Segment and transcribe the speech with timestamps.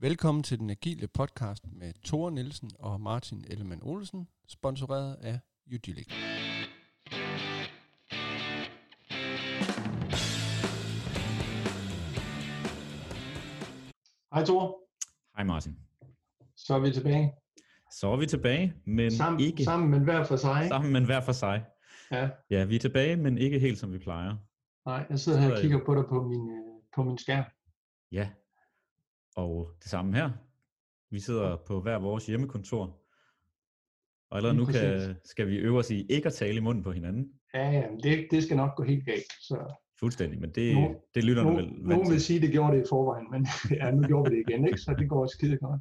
[0.00, 5.38] Velkommen til den agile podcast med Tore Nielsen og Martin Ellemann Olsen, sponsoreret af
[5.74, 6.08] Udilic.
[14.34, 14.74] Hej Tore,
[15.36, 15.76] Hej Martin.
[16.56, 17.32] så er vi tilbage.
[17.92, 20.64] Så er vi tilbage, men Sammen, ikke sammen men hver for sig.
[20.68, 21.64] sammen, men hver for sig.
[22.10, 24.36] Ja, Ja, vi er tilbage, men ikke helt som vi plejer.
[24.86, 27.44] nej, jeg sidder her og kigger på dig på min, øh, på min skærm.
[28.12, 28.30] Ja,
[29.38, 30.30] og det samme her.
[31.10, 32.84] Vi sidder på hver vores hjemmekontor,
[34.30, 36.92] og allerede nu kan, skal vi øve os i ikke at tale i munden på
[36.92, 37.32] hinanden.
[37.54, 39.32] Ja, ja, det, det skal nok gå helt galt.
[39.40, 42.50] Så Fuldstændig, men det, Nogen- det lytter du vel vant nogen vil sige, at det
[42.50, 43.46] gjorde det i forvejen, men
[43.80, 44.78] ja, nu gjorde vi det igen, ikke?
[44.78, 45.80] så det går også skide godt.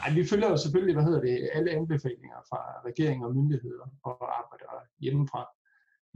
[0.00, 4.38] Nej, vi følger jo selvfølgelig, hvad hedder det, alle anbefalinger fra regeringer og myndigheder og
[4.40, 5.42] arbejder hjemmefra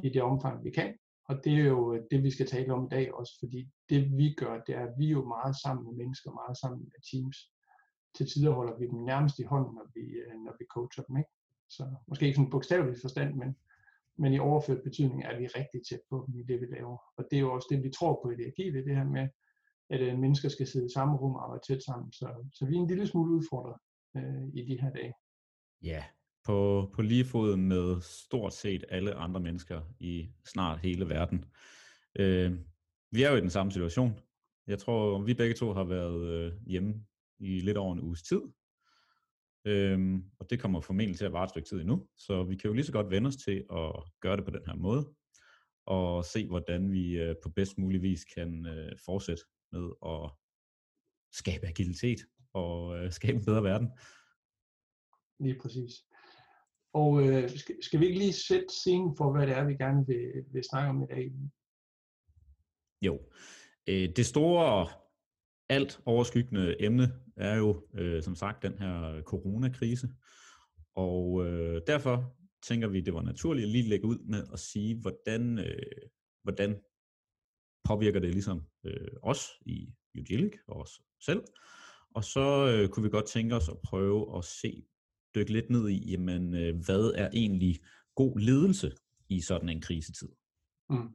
[0.04, 0.94] i det omfang, vi kan.
[1.28, 4.16] Og det er jo øh, det, vi skal tale om i dag også, fordi det
[4.18, 7.00] vi gør, det er, at vi er jo meget sammen med mennesker, meget sammen med
[7.10, 7.38] teams.
[8.16, 11.16] Til tider holder vi dem nærmest i hånden, når vi, øh, når vi coacher dem.
[11.16, 11.30] Ikke?
[11.68, 13.56] Så måske ikke sådan bogstavelig forstand, men,
[14.18, 16.98] men i overført betydning er vi rigtig tæt på dem i det, vi laver.
[17.16, 19.28] Og det er jo også det, vi tror på i det agile, det her med,
[19.90, 22.12] at øh, mennesker skal sidde i samme rum og arbejde tæt sammen.
[22.12, 23.76] Så, så vi er en lille smule udfordret
[24.16, 25.14] øh, i de her dage.
[25.82, 26.04] Ja,
[26.44, 31.44] på, på lige fod med stort set alle andre mennesker i snart hele verden.
[32.18, 32.52] Øh,
[33.10, 34.20] vi er jo i den samme situation.
[34.66, 37.04] Jeg tror, vi begge to har været øh, hjemme
[37.38, 38.40] i lidt over en uges tid.
[39.64, 42.68] Øhm, og det kommer formentlig til at vare et stykke tid endnu, så vi kan
[42.68, 45.14] jo lige så godt vende os til at gøre det på den her måde,
[45.86, 50.30] og se hvordan vi øh, på bedst mulig vis kan øh, fortsætte med at
[51.32, 52.18] skabe agilitet
[52.52, 53.88] og øh, skabe en bedre verden.
[55.40, 55.92] Lige præcis.
[56.92, 60.06] Og øh, skal, skal vi ikke lige sætte scenen for, hvad det er, vi gerne
[60.06, 61.32] vil, vil snakke om i dag?
[63.02, 63.20] Jo,
[63.88, 64.88] øh, det store,
[65.68, 70.08] alt overskyggende emne er jo øh, som sagt den her coronakrise,
[70.94, 75.00] og øh, derfor tænker vi, det var naturligt at lige lægge ud med at sige,
[75.00, 76.08] hvordan, øh,
[76.42, 76.80] hvordan
[77.84, 81.42] påvirker det ligesom øh, os i Udilic og os selv,
[82.14, 84.86] og så øh, kunne vi godt tænke os at prøve at se,
[85.38, 87.80] dykke lidt ned i, jamen, øh, hvad er egentlig
[88.14, 88.92] god ledelse
[89.28, 90.28] i sådan en krisetid?
[90.90, 91.14] Mm.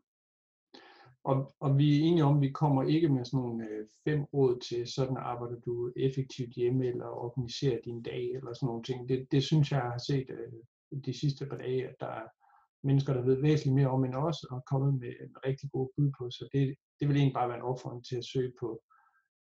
[1.24, 4.24] Og, og vi er enige om, at vi kommer ikke med sådan nogle øh, fem
[4.24, 9.10] råd til, sådan arbejder du effektivt hjemme, eller organiserer din dag, eller sådan nogle ting.
[9.10, 10.52] Det, det synes jeg, jeg har set øh,
[11.06, 12.28] de sidste par dage, at der er
[12.84, 15.88] mennesker, der ved væsentligt mere om end os, og er kommet med en rigtig god
[15.96, 16.24] bud på.
[16.32, 18.70] Så det, det vil egentlig bare være en opfordring til at søge på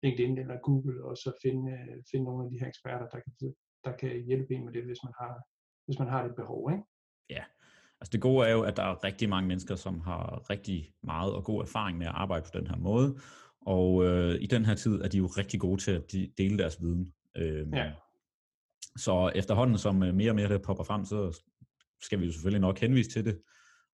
[0.02, 3.54] LinkedIn eller Google, og så finde, øh, finde nogle af de her eksperter, der kan,
[3.84, 5.42] der kan hjælpe en med det, hvis man har,
[5.86, 6.70] hvis man har det behov.
[6.72, 6.84] Ikke?
[7.30, 7.44] Ja,
[8.00, 11.34] altså det gode er jo, at der er rigtig mange mennesker, som har rigtig meget
[11.34, 13.18] og god erfaring med at arbejde på den her måde,
[13.60, 16.58] og øh, i den her tid er de jo rigtig gode til at de, dele
[16.58, 17.14] deres viden.
[17.36, 17.92] Øh, Ja.
[18.96, 21.42] Så efterhånden, som øh, mere og mere det popper frem, så
[22.02, 23.42] skal vi jo selvfølgelig nok henvise til det,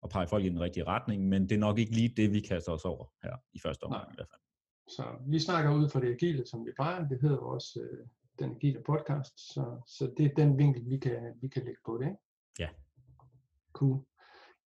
[0.03, 2.41] og pege folk i den rigtige retning, men det er nok ikke lige det, vi
[2.41, 4.13] kaster os over her i første omgang Nej.
[4.13, 4.41] i hvert fald.
[4.89, 7.09] Så vi snakker ud fra det agile, som vi plejer.
[7.09, 8.07] Det hedder også øh,
[8.39, 11.99] den agile podcast, så, så det er den vinkel, vi kan, vi kan lægge på
[11.99, 12.07] det.
[12.07, 12.19] Ikke?
[12.59, 12.69] Ja.
[13.73, 14.05] Cool.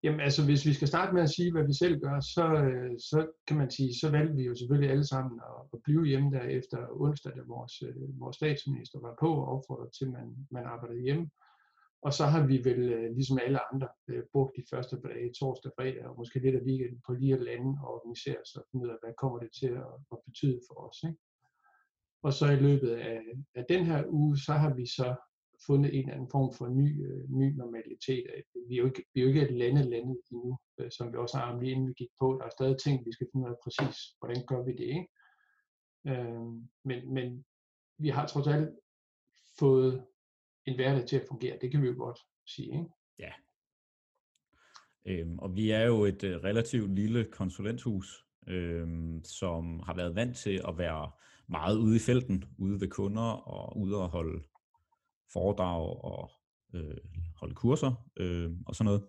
[0.03, 2.91] Jamen altså, hvis vi skal starte med at sige, hvad vi selv gør, så, øh,
[3.09, 6.31] så kan man sige, så valgte vi jo selvfølgelig alle sammen at, at blive hjemme
[6.35, 10.27] der efter onsdag, da vores, øh, vores statsminister var på og opfordrede til, at man,
[10.51, 11.29] man arbejdede hjemme.
[12.05, 13.87] Og så har vi vel, øh, ligesom alle andre,
[14.33, 17.45] brugt de første par dage, torsdag, fredag og måske lidt af weekenden på lige at
[17.49, 20.59] lande og organisere os og finde ud af, hvad kommer det til at, at betyde
[20.67, 20.99] for os.
[21.09, 21.19] Ikke?
[22.23, 23.21] Og så i løbet af,
[23.55, 25.15] af den her uge, så har vi så
[25.67, 28.25] fundet en eller anden form for ny, øh, ny normalitet.
[28.35, 31.11] Øh, vi er, jo ikke, vi er jo ikke et lande landet endnu, øh, som
[31.11, 32.37] vi også har lige inden vi gik på.
[32.39, 34.89] Der er stadig ting, vi skal finde ud af præcis, hvordan gør vi det.
[34.97, 35.07] Ikke?
[36.07, 36.45] Øh,
[36.85, 37.45] men, men
[37.97, 38.69] vi har trods alt
[39.59, 40.05] fået
[40.65, 41.57] en hverdag til at fungere.
[41.61, 42.71] Det kan vi jo godt sige.
[42.73, 42.89] Ikke?
[43.19, 43.31] Ja.
[45.05, 50.37] Øhm, og vi er jo et øh, relativt lille konsulenthus, øhm, som har været vant
[50.37, 51.11] til at være
[51.49, 54.43] meget ude i felten, ude ved kunder og ude at holde
[55.33, 56.31] foredrag og
[56.73, 56.97] øh,
[57.39, 59.03] holde kurser øh, og sådan noget.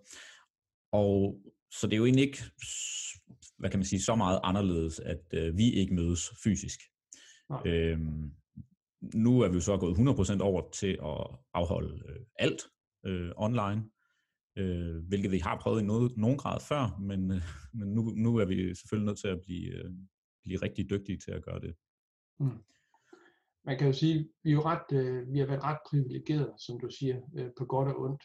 [0.91, 1.41] Og
[1.71, 2.43] så det er jo egentlig ikke,
[3.57, 6.79] hvad kan man sige, så meget anderledes, at øh, vi ikke mødes fysisk.
[7.49, 7.61] Nej.
[7.65, 8.31] Øhm,
[9.13, 9.97] nu er vi jo så gået
[10.39, 12.61] 100% over til at afholde øh, alt
[13.05, 13.83] øh, online,
[14.57, 17.41] øh, hvilket vi har prøvet i noget, nogen grad før, men, øh,
[17.73, 19.91] men nu, nu er vi selvfølgelig nødt til at blive, øh,
[20.43, 21.75] blive rigtig dygtige til at gøre det.
[22.39, 22.63] Mm.
[23.65, 26.79] Man kan jo sige, vi er jo ret, øh, vi har været ret privilegerede, som
[26.79, 28.23] du siger, øh, på godt og ondt,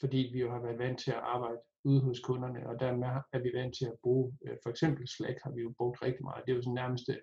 [0.00, 3.38] fordi vi jo har været vant til at arbejde ude hos kunderne, og dermed er
[3.38, 6.42] vi vant til at bruge, øh, for eksempel Slack har vi jo brugt rigtig meget.
[6.46, 7.22] Det er jo sådan nærmest øh,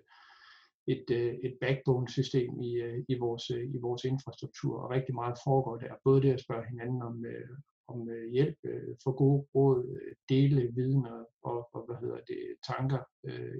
[0.86, 5.36] et, øh, et backbone-system i, øh, i, vores, øh, i vores infrastruktur, og rigtig meget
[5.44, 5.94] foregår der.
[6.04, 7.48] Både det at spørge hinanden om, øh,
[7.88, 8.58] om hjælp,
[9.04, 9.80] få gode råd,
[10.28, 12.40] dele viden og, og, hvad hedder det,
[12.70, 13.02] tanker,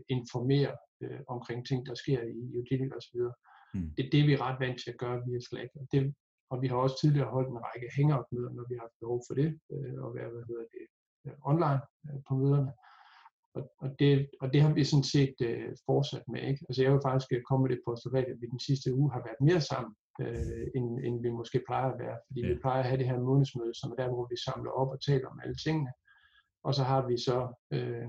[0.09, 0.73] informere
[1.29, 3.21] omkring ting, der sker i Udilic osv.
[3.75, 3.91] Mm.
[3.97, 5.71] Det er det, vi er ret vant til at gøre via Slack.
[5.81, 6.15] Og, det,
[6.51, 9.35] og vi har også tidligere holdt en række hangout-møder, når vi har haft behov for
[9.41, 9.49] det,
[10.05, 10.85] og være hvad hedder det,
[11.51, 11.81] online
[12.29, 12.73] på møderne.
[13.57, 16.43] Og, og, det, og det har vi sådan set øh, fortsat med.
[16.51, 16.63] Ikke?
[16.69, 19.41] Altså jeg vil faktisk komme med det postulat, at vi den sidste uge har været
[19.49, 22.19] mere sammen, øh, end, end vi måske plejer at være.
[22.27, 22.49] Fordi ja.
[22.49, 25.01] vi plejer at have det her månedsmøde, som er der, hvor vi samler op og
[25.09, 25.93] taler om alle tingene.
[26.65, 27.39] Og så har vi så
[27.73, 28.09] øh,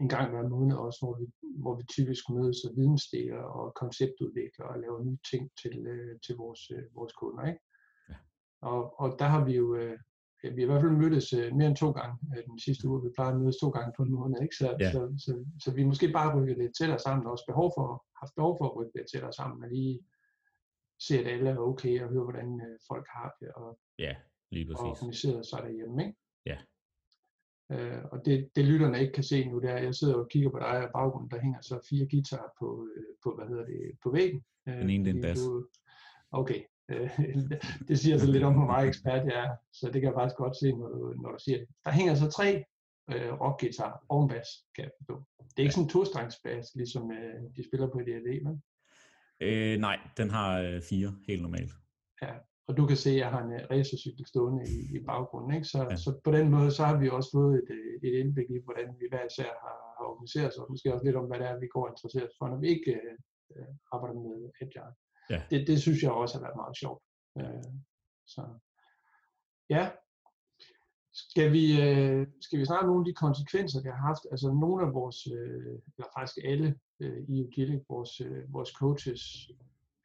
[0.00, 1.26] en gang hver måned også, hvor vi,
[1.62, 6.34] hvor vi typisk mødes og vidensdeler og konceptudvikler og laver nye ting til, øh, til
[6.36, 7.44] vores, øh, vores kunder.
[7.46, 7.60] Ikke?
[8.08, 8.14] Ja.
[8.60, 9.98] Og, og der har vi jo øh,
[10.42, 13.02] vi har i hvert fald mødtes uh, mere end to gange uh, den sidste uge.
[13.02, 14.56] Vi plejer at mødes to gange på en måned, ikke?
[14.56, 14.90] Så, ja.
[14.92, 15.32] så, så,
[15.62, 17.86] så, vi måske bare rykker det tættere sammen, og også behov for,
[18.20, 20.00] haft behov for at rykke det tættere sammen, og lige
[20.98, 24.16] se, at alle er okay, og høre, hvordan uh, folk har det, og, ja,
[24.50, 24.80] lige præcis.
[24.80, 26.06] og organiseret sig derhjemme.
[26.06, 26.18] Ikke?
[26.46, 26.58] Ja.
[27.74, 30.28] Uh, og det, det lytterne ikke kan se nu, det er, at jeg sidder og
[30.28, 33.64] kigger på dig, og baggrunden, der hænger så fire guitarer på, uh, på hvad hedder
[33.64, 34.44] det, på væggen.
[34.66, 35.38] Uh, den ene, den bas.
[36.30, 37.10] Okay, Øh,
[37.88, 40.36] det siger så lidt om, hvor meget ekspert jeg er, så det kan jeg faktisk
[40.36, 41.68] godt se, når du, når du siger det.
[41.84, 42.64] Der hænger så tre
[43.12, 45.24] øh, rockguitar og en bas, kan jeg forstå.
[45.38, 48.62] Det er ikke sådan en tostrengsbas, ligesom øh, de spiller på D&D, men?
[49.40, 51.72] Øh, nej, den har øh, fire, helt normalt.
[52.22, 52.32] Ja,
[52.68, 55.68] og du kan se, at jeg har en uh, racercykel stående i, i baggrunden, ikke?
[55.72, 55.96] Så, ja.
[55.96, 58.88] så på den måde, så har vi også fået et, øh, et indblik i, hvordan
[59.00, 61.60] vi hver især har, har organiseret os, og måske også lidt om, hvad det er,
[61.60, 62.92] vi går interesseret for, når vi ikke
[63.56, 64.94] øh, arbejder med Agile.
[65.30, 65.40] Ja.
[65.50, 67.02] Det, det synes jeg også har været meget sjovt.
[67.38, 67.64] Øh,
[68.34, 68.42] så
[69.70, 69.84] ja,
[71.12, 74.24] skal vi, øh, skal vi snakke om nogle af de konsekvenser, det har haft?
[74.32, 76.68] Altså nogle af vores, øh, eller faktisk alle
[77.00, 79.50] øh, i Udilic, vores, øh, vores coaches,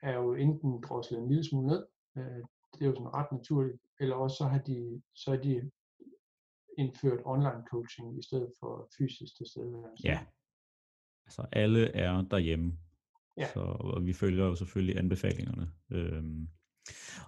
[0.02, 1.86] er jo enten droslet en lille smule ned,
[2.18, 2.42] øh,
[2.74, 5.72] det er jo sådan ret naturligt, eller også så har de, så har de
[6.78, 9.84] indført online coaching i stedet for fysisk til stede.
[10.04, 10.20] Ja,
[11.26, 12.78] altså alle er derhjemme
[13.38, 13.48] Ja.
[13.54, 15.72] Så, og vi følger jo selvfølgelig anbefalingerne.
[15.92, 16.48] Øhm,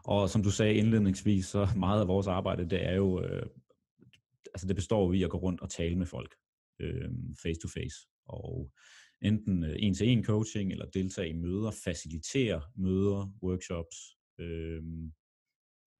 [0.03, 3.45] og som du sagde indledningsvis, så meget af vores arbejde, det er jo, øh,
[4.53, 6.35] altså det består jo i at gå rundt og tale med folk
[6.79, 7.09] øh,
[7.43, 8.07] face to face.
[8.25, 8.71] Og
[9.21, 13.97] enten øh, en-til-en coaching, eller deltage i møder, facilitere møder, workshops,
[14.39, 14.83] øh,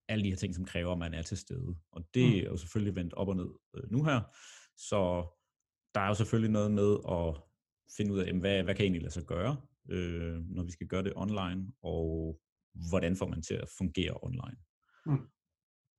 [0.09, 1.75] alle de her ting, som kræver, at man er til stede.
[1.91, 2.39] Og det mm.
[2.39, 4.21] er jo selvfølgelig vendt op og ned øh, nu her.
[4.77, 5.00] Så
[5.95, 7.41] der er jo selvfølgelig noget med at
[7.97, 9.57] finde ud af, hvad, hvad kan egentlig lade sig gøre?
[9.89, 12.39] øh, når vi skal gøre det online, og
[12.89, 14.57] hvordan får man til at fungere online.
[15.06, 15.27] Mm.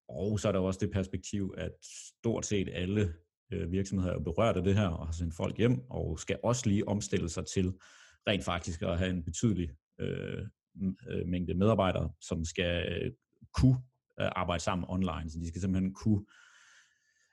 [0.08, 3.14] Og så er der også det perspektiv, at stort set alle
[3.52, 6.68] øh, virksomheder er berørt af det her, og har sendt folk hjem, og skal også
[6.68, 7.74] lige omstille sig til
[8.28, 9.70] rent faktisk at have en betydelig
[10.00, 10.42] øh,
[11.10, 13.12] øh, mængde medarbejdere, som skal øh,
[13.54, 13.78] kunne
[14.20, 15.30] øh, arbejde sammen online.
[15.30, 16.24] Så de skal simpelthen kunne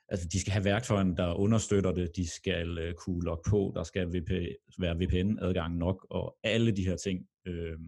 [0.08, 3.82] altså de skal have værktøjerne, der understøtter det, de skal øh, kunne logge på, der
[3.82, 4.30] skal VP,
[4.78, 7.78] være VPN-adgang nok, og alle de her ting øh,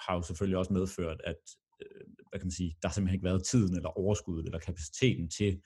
[0.00, 1.36] har jo selvfølgelig også medført, at
[1.82, 5.30] øh, hvad kan man sige, der har simpelthen ikke været tiden eller overskuddet eller kapaciteten
[5.30, 5.60] til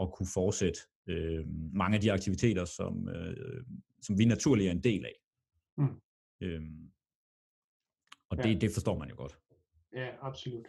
[0.00, 3.64] at kunne fortsætte øh, mange af de aktiviteter, som, øh,
[4.02, 5.16] som vi naturligt er en del af.
[5.78, 6.00] Mm.
[6.40, 6.62] Øh,
[8.30, 8.58] og det, ja.
[8.58, 9.38] det forstår man jo godt.
[9.94, 10.66] Ja, absolut.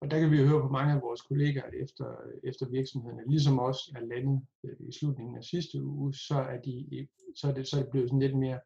[0.00, 2.06] Og der kan vi høre på mange af vores kollegaer efter,
[2.44, 7.08] efter virksomhederne, ligesom også er landet øh, i slutningen af sidste uge, så er, de,
[7.36, 8.60] så er, det, så er det blevet sådan lidt mere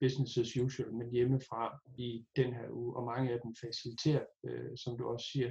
[0.00, 4.76] business as usual, men hjemmefra i den her uge, og mange af dem faciliterer, øh,
[4.76, 5.50] som du også siger,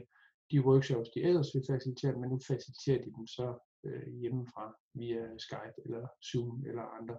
[0.52, 3.48] de workshops, de ellers vil facilitere, men nu faciliterer de dem så
[3.88, 7.18] øh, hjemmefra via Skype eller Zoom eller andre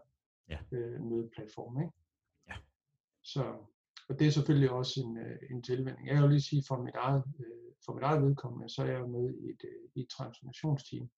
[0.49, 0.59] ja.
[0.73, 1.81] øh, mødeplatforme.
[1.81, 1.95] Ikke?
[2.49, 2.55] Ja.
[3.23, 3.43] Så,
[4.09, 6.09] og det er selvfølgelig også en, øh, en tilvænding.
[6.09, 9.09] Jeg vil lige sige fra mit eget øh, for mit eget vedkommende, så er jeg
[9.09, 11.11] med i et, øh, i et transformationsteam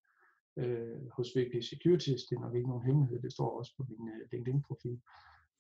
[0.57, 2.23] øh, hos VP Securities.
[2.25, 5.01] Det er nok ikke nogen hemmelighed, det står også på min øh, LinkedIn-profil.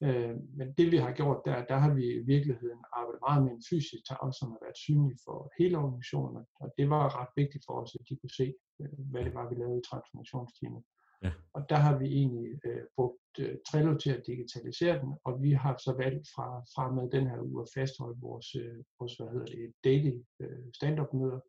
[0.03, 3.53] Øh, men det vi har gjort der, der har vi i virkeligheden arbejdet meget med
[3.53, 7.65] en fysisk tavle, som har været synlig for hele organisationen, og det var ret vigtigt
[7.67, 10.83] for os, at de kunne se, øh, hvad det var, vi lavede i transformationsteamet.
[11.25, 11.33] Ja.
[11.57, 15.53] Og der har vi egentlig øh, brugt øh, Trello til at digitalisere den, og vi
[15.53, 19.29] har så valgt fra, fra med den her uge at fastholde vores, øh, vores hvad
[19.33, 21.41] hedder det, daily øh, stand-up møder,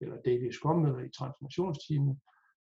[0.00, 2.16] eller daily scrum møder i transformationsteamet,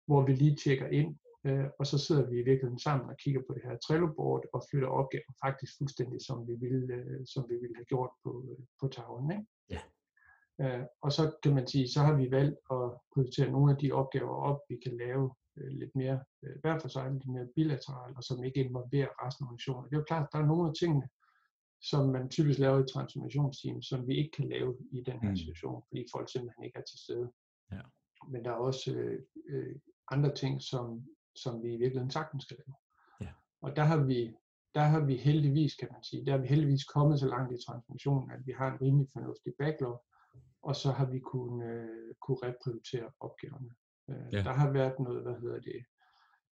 [0.08, 1.18] hvor vi lige tjekker ind,
[1.48, 4.64] øh, og så sidder vi i virkeligheden sammen og kigger på det her Trello-board og
[4.70, 8.58] flytter opgaver faktisk fuldstændig, som vi ville, øh, som vi ville have gjort på, øh,
[8.82, 9.32] på tavlen.
[9.32, 9.46] Ikke?
[9.70, 9.82] Ja.
[10.62, 13.92] Øh, og så kan man sige, så har vi valgt at prioritere nogle af de
[13.92, 15.26] opgaver op, vi kan lave
[15.58, 19.44] øh, lidt mere øh, hver for sig, lidt mere bilateralt, og som ikke involverer resten
[19.44, 19.90] af organisationen.
[19.90, 21.08] Det er jo klart, at der er nogle af tingene,
[21.82, 25.38] som man typisk laver i transformationsteam, som vi ikke kan lave i den her Mm.
[25.38, 27.32] situation, fordi folk simpelthen ikke er til stede.
[27.72, 27.82] Ja.
[28.32, 28.92] Men der er også
[29.50, 29.76] øh,
[30.12, 30.86] andre ting, som,
[31.36, 32.76] som vi i virkeligheden sagtens skal lave.
[33.22, 33.34] Ja.
[33.62, 34.36] Og der har vi
[34.76, 37.66] der har vi heldigvis, kan man sige, der er vi heldigvis kommet så langt i
[37.66, 40.04] transformationen, at vi har en rimelig fornuftig backlog,
[40.64, 43.72] og så har vi kunnet, øh, kunne reprioritere opgaverne.
[44.10, 44.42] Øh, Ja.
[44.48, 45.82] Der har været noget, hvad hedder det,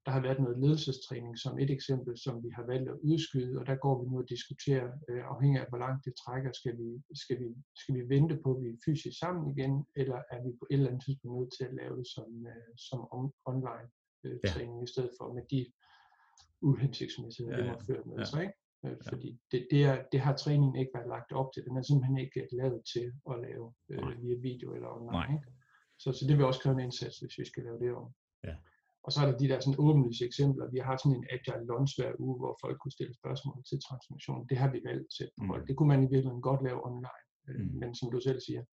[0.06, 3.66] der har været noget ledelsestræning som et eksempel, som vi har valgt at udskyde, og
[3.70, 6.90] der går vi nu og diskuterer, øh, afhængig af hvor langt det trækker, skal vi,
[7.24, 7.48] skal, vi,
[7.82, 10.74] skal vi vente på, at vi er fysisk sammen igen, eller er vi på et
[10.74, 13.90] eller andet tidspunkt nødt til at lave det som, øh, som on, online
[14.28, 14.50] øh, Ja.
[14.50, 15.62] træning, i stedet for med de
[16.62, 17.74] uhensigtsmæssigheder, Ja, det ja.
[17.74, 18.26] må føre med Ja.
[18.26, 18.42] sig.
[18.42, 18.54] Ikke?
[18.86, 19.12] Øh, Ja.
[19.12, 21.64] Fordi det, det, er, det har træningen ikke været lagt op til.
[21.68, 24.14] Den er simpelthen ikke lavet til at lave Nej.
[24.14, 25.12] øh, via video eller online.
[25.20, 25.28] Nej.
[25.36, 25.48] Ikke?
[26.02, 28.08] Så, så det vil også kræve en indsats, hvis vi skal lave det om.
[28.44, 28.56] Ja.
[29.06, 30.66] Og så er der de der sådan åbenlyse eksempler.
[30.74, 33.78] Vi har haft sådan en agile lunch hver uge, hvor folk kunne stille spørgsmål til
[33.88, 34.48] transformation.
[34.50, 35.66] Det har vi valgt til Mm.
[35.68, 37.24] Det kunne man i virkeligheden godt lave online.
[37.50, 37.80] Øh, Mm.
[37.82, 38.64] Men som du selv siger,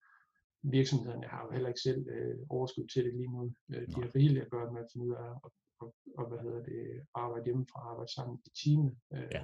[0.71, 3.53] virksomhederne har jo heller ikke selv øh, overskud til det lige nu.
[3.73, 6.39] Øh, de har rigeligt at gøre med at finde ud af at, og, og, hvad
[6.39, 9.43] hedder det, arbejde hjemmefra, arbejde sammen i teamet, øh, Ja.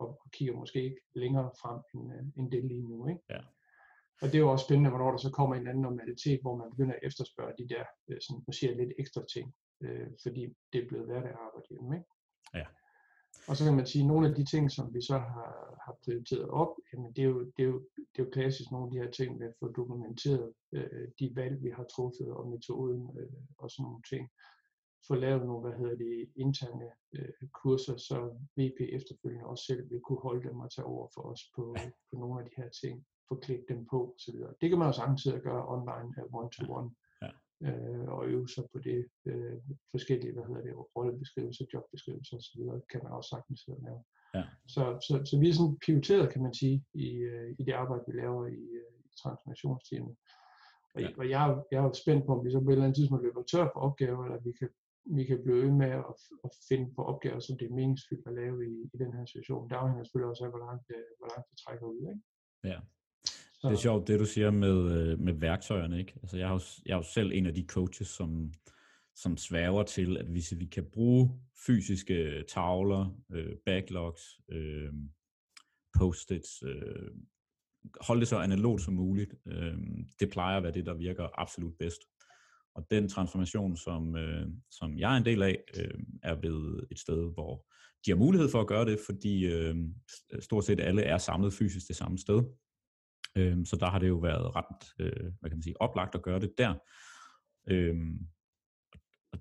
[0.00, 3.08] og, og kigger måske ikke længere frem end, øh, end det lige nu.
[3.08, 3.20] Ikke?
[3.30, 3.40] Ja.
[4.22, 6.70] Og det er jo også spændende, hvornår der så kommer en anden normalitet, hvor man
[6.70, 9.54] begynder at efterspørge de der, øh, sådan, jeg lidt ekstra ting,
[9.84, 10.42] øh, fordi
[10.72, 11.96] det er blevet hverdag at arbejde hjemme.
[11.96, 12.08] Ikke?
[12.54, 12.66] Ja.
[13.48, 15.96] Og så kan man sige, at nogle af de ting, som vi så har, har
[16.04, 18.92] prioriteret op, jamen det, er jo, det, er jo, det er jo klassisk nogle af
[18.92, 23.18] de her ting med at få dokumenteret øh, de valg, vi har truffet, og metoden
[23.18, 24.28] øh, og sådan nogle ting.
[25.08, 28.18] Få lavet nogle, hvad hedder det, interne øh, kurser, så
[28.56, 31.76] VP efterfølgende også selv vil kunne holde dem og tage over for os på,
[32.10, 33.06] på nogle af de her ting.
[33.28, 34.38] Få klædt dem på osv.
[34.60, 37.03] Det kan man jo samtidig gøre online, one-to-one, Ja
[37.66, 39.06] øh, og øve sig på det.
[39.26, 39.56] Øh,
[39.90, 42.60] forskellige, hvad hedder det, rollebeskrivelser, jobbeskrivelser osv.
[42.90, 44.02] kan man også sagtens sidde og lave.
[44.36, 44.44] Ja.
[44.74, 48.04] Så, så, så vi er sådan pivoteret, kan man sige, i, øh, i det arbejde,
[48.08, 50.16] vi laver i, øh, i transformationsteamet.
[50.94, 51.08] Og, Ja.
[51.18, 52.96] og jeg, er jeg er jo spændt på, om vi så på et eller andet
[52.98, 54.68] tidspunkt løber tør for opgaver, eller vi kan,
[55.16, 58.34] vi kan blive ved med at, at finde på opgaver, som det er meningsfyldt at
[58.42, 59.68] lave i, i den her situation.
[59.70, 62.00] Det afhænger selvfølgelig også af, hvor langt, det, hvor langt det trækker ud.
[62.12, 62.22] Ikke?
[62.70, 62.78] Ja.
[63.64, 65.98] Så, Det er sjovt, det du siger med, øh, med værktøjerne.
[65.98, 66.14] Ikke?
[66.22, 68.52] Altså, jeg, er jo, jeg er jo selv en af de coaches, som,
[69.16, 71.30] som sværger til, at hvis vi kan bruge
[71.66, 74.92] fysiske tavler, øh, backlogs, øh,
[75.98, 77.10] post-its, øh,
[78.00, 79.78] holde det så analogt som muligt, øh,
[80.20, 82.00] det plejer at være det, der virker absolut bedst.
[82.74, 86.98] Og den transformation, som, øh, som jeg er en del af, øh, er ved et
[86.98, 87.66] sted, hvor
[88.06, 89.76] de har mulighed for at gøre det, fordi øh,
[90.40, 92.42] stort set alle er samlet fysisk det samme sted.
[93.36, 96.22] Øhm, så der har det jo været ret, øh, hvad kan man sige, oplagt at
[96.22, 96.74] gøre det der.
[97.68, 98.28] Øhm,
[99.32, 99.40] og,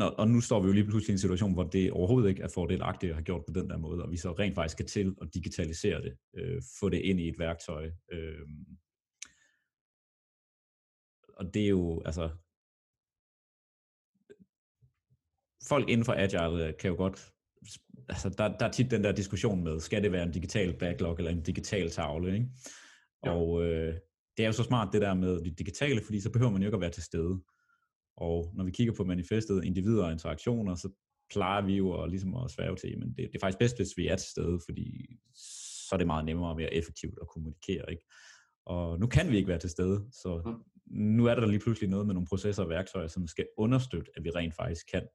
[0.00, 2.42] og, og nu står vi jo lige pludselig i en situation, hvor det overhovedet ikke
[2.42, 4.86] er fordelagtigt at have gjort på den der måde, og vi så rent faktisk skal
[4.86, 7.90] til at digitalisere det, øh, få det ind i et værktøj.
[8.12, 8.48] Øh,
[11.28, 12.30] og det er jo, altså,
[15.68, 17.33] folk inden for Agile kan jo godt,
[18.08, 21.16] altså der, der er tit den der diskussion med, skal det være en digital backlog
[21.18, 22.46] eller en digital tavle, ikke?
[23.24, 23.30] Ja.
[23.30, 23.94] Og øh,
[24.36, 26.68] det er jo så smart det der med det digitale, fordi så behøver man jo
[26.68, 27.42] ikke at være til stede.
[28.16, 30.88] Og når vi kigger på manifestet individer og interaktioner, så
[31.32, 33.96] plejer vi jo at, ligesom at svæve til, men det, det er faktisk bedst, hvis
[33.96, 35.16] vi er til stede, fordi
[35.88, 37.90] så er det meget nemmere og mere effektivt at kommunikere.
[37.90, 38.04] Ikke?
[38.66, 40.42] Og nu kan vi ikke være til stede, så
[40.86, 41.06] Mm.
[41.16, 44.24] nu er der lige pludselig noget med nogle processer og værktøjer, som skal understøtte, at
[44.24, 45.08] vi rent faktisk kan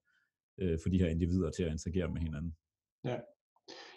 [0.59, 2.55] øh, få de her individer til at interagere med hinanden.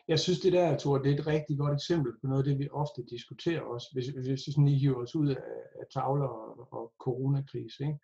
[0.09, 2.59] Jeg synes, det der, Thor, det er et rigtig godt eksempel på noget af det,
[2.59, 5.43] vi ofte diskuterer også, hvis, hvis vi sådan lige hiver os ud af,
[5.81, 7.83] af tavler og, og coronakrise.
[7.85, 7.99] Ikke?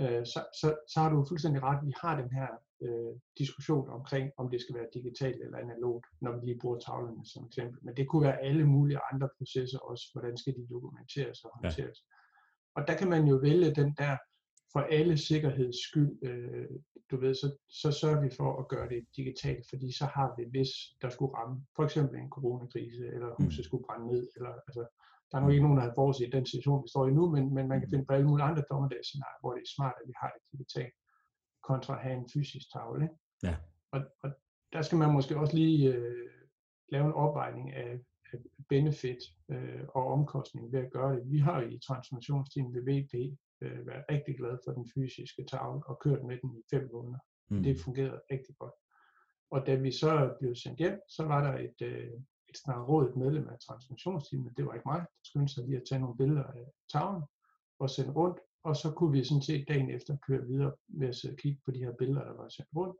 [0.00, 1.86] Øh, så, så, så har du fuldstændig ret.
[1.86, 2.48] Vi har den her
[2.82, 7.26] øh, diskussion omkring, om det skal være digitalt eller analogt, når vi lige bruger tavlerne
[7.26, 7.78] som eksempel.
[7.84, 10.04] Men det kunne være alle mulige andre processer også.
[10.12, 11.56] Hvordan skal de dokumenteres og Ja.
[11.68, 11.98] håndteres?
[12.76, 14.16] Og der kan man jo vælge den der
[14.72, 16.68] for alle sikkerheds skyld, øh,
[17.10, 20.44] du ved, så, så sørger vi for at gøre det digitalt, fordi så har vi,
[20.50, 20.68] hvis
[21.02, 24.86] der skulle ramme, for eksempel en coronakrise, eller huset skulle brænde ned, eller altså,
[25.30, 27.54] der er nok ikke nogen, der har forudset den situation, vi står i nu, men,
[27.54, 27.90] men man kan Mm.
[27.92, 30.94] finde på alle mulige andre dommedagsscenarier, hvor det er smart, at vi har det digitalt,
[31.68, 33.04] kontra at have en fysisk tavle.
[33.04, 33.14] ikke?
[33.42, 33.56] Ja.
[33.94, 34.30] Og, og
[34.72, 36.30] der skal man måske også lige øh,
[36.92, 38.00] lave en opvejning af,
[38.32, 39.18] af benefit
[39.50, 41.30] øh, og omkostning ved at gøre det.
[41.30, 43.14] Vi har i transformationsteamet ved VP
[43.60, 47.18] øh, været rigtig glade for den fysiske tavle og kørt med den i fem måneder.
[47.50, 47.62] Mm.
[47.62, 48.74] Det fungerede rigtig godt.
[49.50, 52.10] Og da vi så blev sendt hjem, så var der et, øh,
[52.48, 56.00] et snarrådet medlem af transformationsteamet, det var ikke mig, der skyndte sig lige at tage
[56.00, 57.22] nogle billeder af tavlen
[57.78, 61.16] og sende rundt, og så kunne vi sådan set dagen efter køre videre ved at
[61.16, 62.96] sidde og kigge på de her billeder, der var sendt rundt,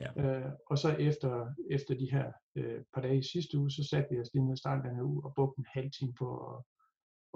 [0.00, 0.10] Ja.
[0.22, 4.08] Øh, og så efter, efter de her øh, par dage i sidste uge, så satte
[4.10, 6.28] vi os lige ned og startede den her uge og brugte en halv time på
[6.50, 6.64] at,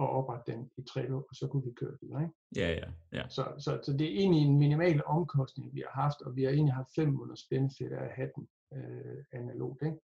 [0.01, 2.23] at oprette den i Trello, og så kunne vi køre videre.
[2.23, 2.35] Ikke?
[2.57, 2.89] Ja, ja,
[3.19, 3.29] ja.
[3.29, 6.51] Så, så, så det er egentlig en minimal omkostning, vi har haft, og vi har
[6.51, 9.83] egentlig haft fem måneders benefit af at have den øh, analogt.
[9.83, 9.99] Ikke?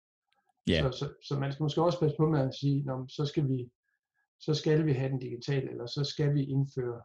[0.69, 3.27] Ja, Så, så, så man skal måske også passe på med at sige, Nå, så
[3.27, 3.71] skal vi
[4.41, 7.03] så skal vi have den digital, eller så skal vi indføre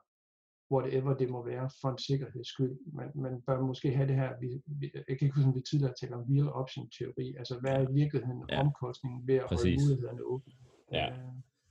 [0.71, 2.77] whatever det må være for en sikkerheds skyld.
[2.93, 5.61] Man, man bør måske have det her, vi, vi, jeg kan ikke huske, om vi
[5.61, 8.59] tidligere talte om real option teori, altså hvad er i virkeligheden Ja.
[8.59, 9.81] omkostningen ved at holde Præcis.
[9.83, 10.53] mulighederne åbne.
[10.91, 11.07] Ja.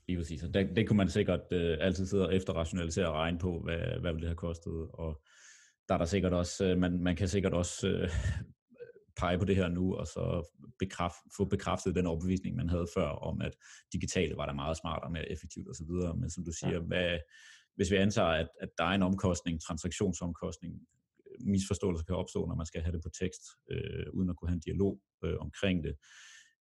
[0.08, 0.42] Lige præcis.
[0.42, 4.00] Og det, det kunne man sikkert øh, altid sidde og efterrationalisere og regne på, hvad,
[4.00, 4.88] hvad vil det have kostet.
[4.92, 5.22] Og
[5.88, 8.10] der er der sikkert også, øh, man, man kan sikkert også øh,
[9.20, 13.08] pege på det her nu, og så bekræft, få bekræftet den overbevisning, man havde før,
[13.08, 13.52] om at
[13.92, 15.90] digitale var der meget smartere, mere effektivt osv.
[16.20, 16.80] Men som du siger, ja.
[16.80, 17.18] hvad,
[17.76, 20.74] hvis vi antager, at, at der er en omkostning, transaktionsomkostning,
[21.26, 24.48] øh, misforståelse kan opstå, når man skal have det på tekst, øh, uden at kunne
[24.48, 25.94] have en dialog øh, omkring det,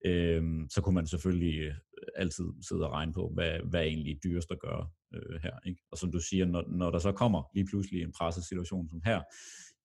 [0.05, 1.73] øh, så kunne man selvfølgelig øh,
[2.15, 5.59] altid sidde og regne på, hvad, hvad er egentlig dyrest at gøre øh, her.
[5.65, 5.81] Ikke?
[5.91, 9.01] Og som du siger, når, når der så kommer lige pludselig en presset situation som
[9.05, 9.21] her,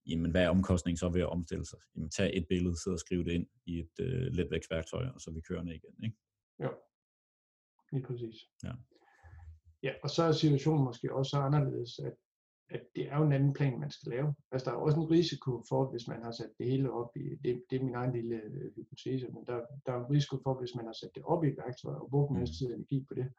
[0.06, 1.78] jamen hvad er omkostningen så ved at omstille sig?
[1.96, 5.30] Jamen tag et billede, sidde og skrive det ind i et øh, letvægtsværktøj, og så
[5.30, 6.04] vi kørende igen.
[6.04, 6.16] Ikke?
[6.62, 6.70] Jo,
[7.92, 8.36] lige præcis.
[8.64, 8.72] Ja.
[9.82, 12.16] Ja, og så er situationen måske også så anderledes, at,
[12.70, 14.34] at det er jo en anden plan, man skal lave.
[14.52, 17.24] Altså der er også en risiko for, hvis man har sat det hele op i,
[17.44, 20.54] det, det er min egen lille øh, hypotese, men der, der er en risiko for,
[20.58, 22.74] hvis man har sat det op i et værktøj og brugt en masse tid og
[22.74, 23.32] energi på det,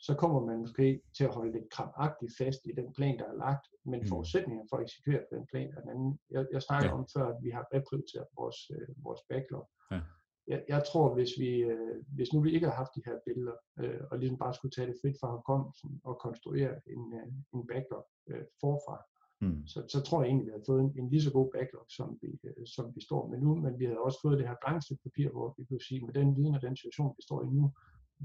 [0.00, 3.36] så kommer man måske til at holde lidt krampagtigt fast i den plan, der er
[3.36, 4.06] lagt, men Mm.
[4.06, 6.18] forudsætningen for at eksekvere den plan er den anden.
[6.30, 6.94] Jeg, jeg snakker Ja.
[6.98, 9.68] om før, at vi har reprioriteret vores, øh, vores backlog.
[9.90, 10.00] Ja.
[10.48, 13.56] Jeg, jeg tror, hvis vi, øh, hvis nu vi ikke havde haft de her billeder,
[13.80, 17.66] øh, og ligesom bare skulle tage det frit fra hukommelsen og konstruere en, øh, en
[17.66, 18.98] backlog øh, forfra,
[19.40, 19.66] Hmm.
[19.66, 22.18] så, så tror jeg egentlig, vi havde fået en, en lige så god backlog, som
[22.22, 24.82] vi, øh, som vi står med nu, men vi havde også fået det her blanke
[24.84, 27.46] stykke papir, hvor vi kunne sige, med den viden og den situation, vi står i
[27.46, 27.72] nu,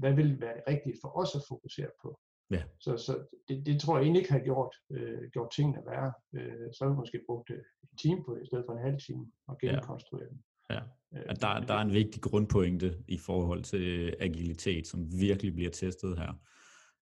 [0.00, 2.18] hvad vil være det rigtige for os at fokusere på?
[2.50, 2.62] Ja.
[2.80, 3.12] Så, så
[3.48, 6.12] det, det tror jeg egentlig ikke har gjort, øh, gjort tingene værre.
[6.36, 8.84] Øh, så har vi måske brugt øh, en time på det, i stedet for en
[8.88, 9.68] halv time, og Ja.
[9.68, 10.38] genkonstruere dem.
[10.70, 10.80] Ja.
[11.16, 15.54] Øh, at der, der er en vigtig grundpointe i forhold til øh, agilitet, som virkelig
[15.54, 16.32] bliver testet her.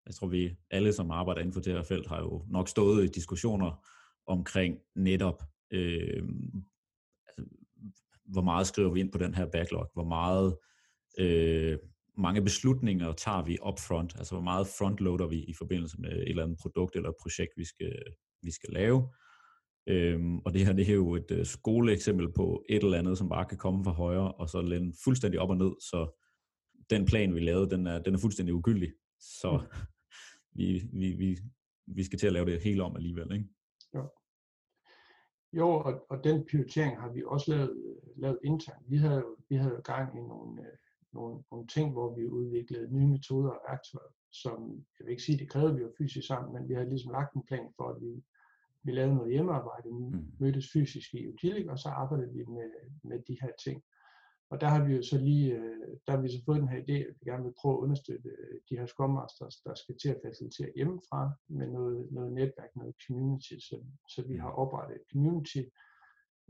[0.07, 3.05] Jeg tror, vi alle, som arbejder inden for det her felt, har jo nok stået
[3.05, 3.87] i diskussioner
[4.27, 6.23] omkring netop, øh,
[7.29, 7.55] altså,
[8.25, 10.57] hvor meget skriver vi ind på den her backlog, hvor meget,
[11.19, 11.79] øh,
[12.19, 16.43] mange beslutninger tager vi upfront, altså hvor meget frontloader vi i forbindelse med et eller
[16.43, 18.03] andet produkt eller et projekt, vi skal,
[18.43, 19.09] vi skal lave.
[19.87, 23.29] Øhm, og det her det er jo et øh, skoleeksempel på et eller andet, som
[23.29, 26.19] bare kan komme fra højre, og så lande fuldstændig op og ned, så
[26.91, 28.93] den plan, vi lavede, den er, den er fuldstændig ugyldig.
[29.19, 29.63] Så
[30.59, 31.39] vi, vi, vi,
[31.87, 33.33] vi skal til at lave det hele om alligevel.
[33.33, 33.49] Ikke?
[35.53, 38.91] Jo, og, og den prioritering har vi også lavet, lavet internt.
[38.91, 40.77] Vi havde, jo- vi havde jo gang i nogle, øh,
[41.13, 45.39] nogle, nogle ting, hvor vi udviklede nye metoder og værktøjer, som, jeg vil ikke sige,
[45.39, 48.03] det krævede vi jo fysisk sammen, men vi havde ligesom lagt en plan for, at
[48.03, 48.23] vi,
[48.85, 50.25] vi lavede noget hjemmearbejde, Mm.
[50.41, 52.71] mødtes fysisk i Utilik, og så arbejdede vi med,
[53.05, 53.83] med de her ting.
[54.51, 56.81] Og der har vi jo så lige, øh, der har vi så fået den her
[56.81, 59.99] idé, at vi gerne vil prøve at understøtte øh, de her Scrum Masters, der skal
[60.03, 63.55] til at facilitere hjemmefra med noget, noget netværk, noget community.
[63.69, 63.77] Så,
[64.09, 65.63] så vi har oprettet et community,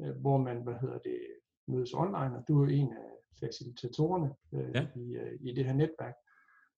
[0.01, 1.21] øh, hvor man, hvad hedder det,
[1.68, 4.87] mødes online, og du er jo en af facilitatorerne Ja.
[4.97, 5.07] i,
[5.49, 6.14] i det her netværk,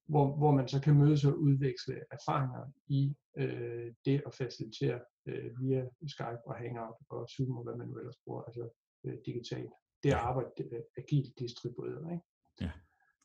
[0.07, 5.61] hvor, hvor man så kan mødes og udveksle erfaringer i øh, det at facilitere øh,
[5.61, 8.69] via Skype og Hangout og Zoom og hvad man nu ellers bruger, altså
[9.05, 9.71] øh, digitalt.
[10.03, 10.23] Det er Ja.
[10.29, 12.13] arbejde øh, agilt distribueret.
[12.13, 12.25] Ikke?
[12.61, 12.71] Ja.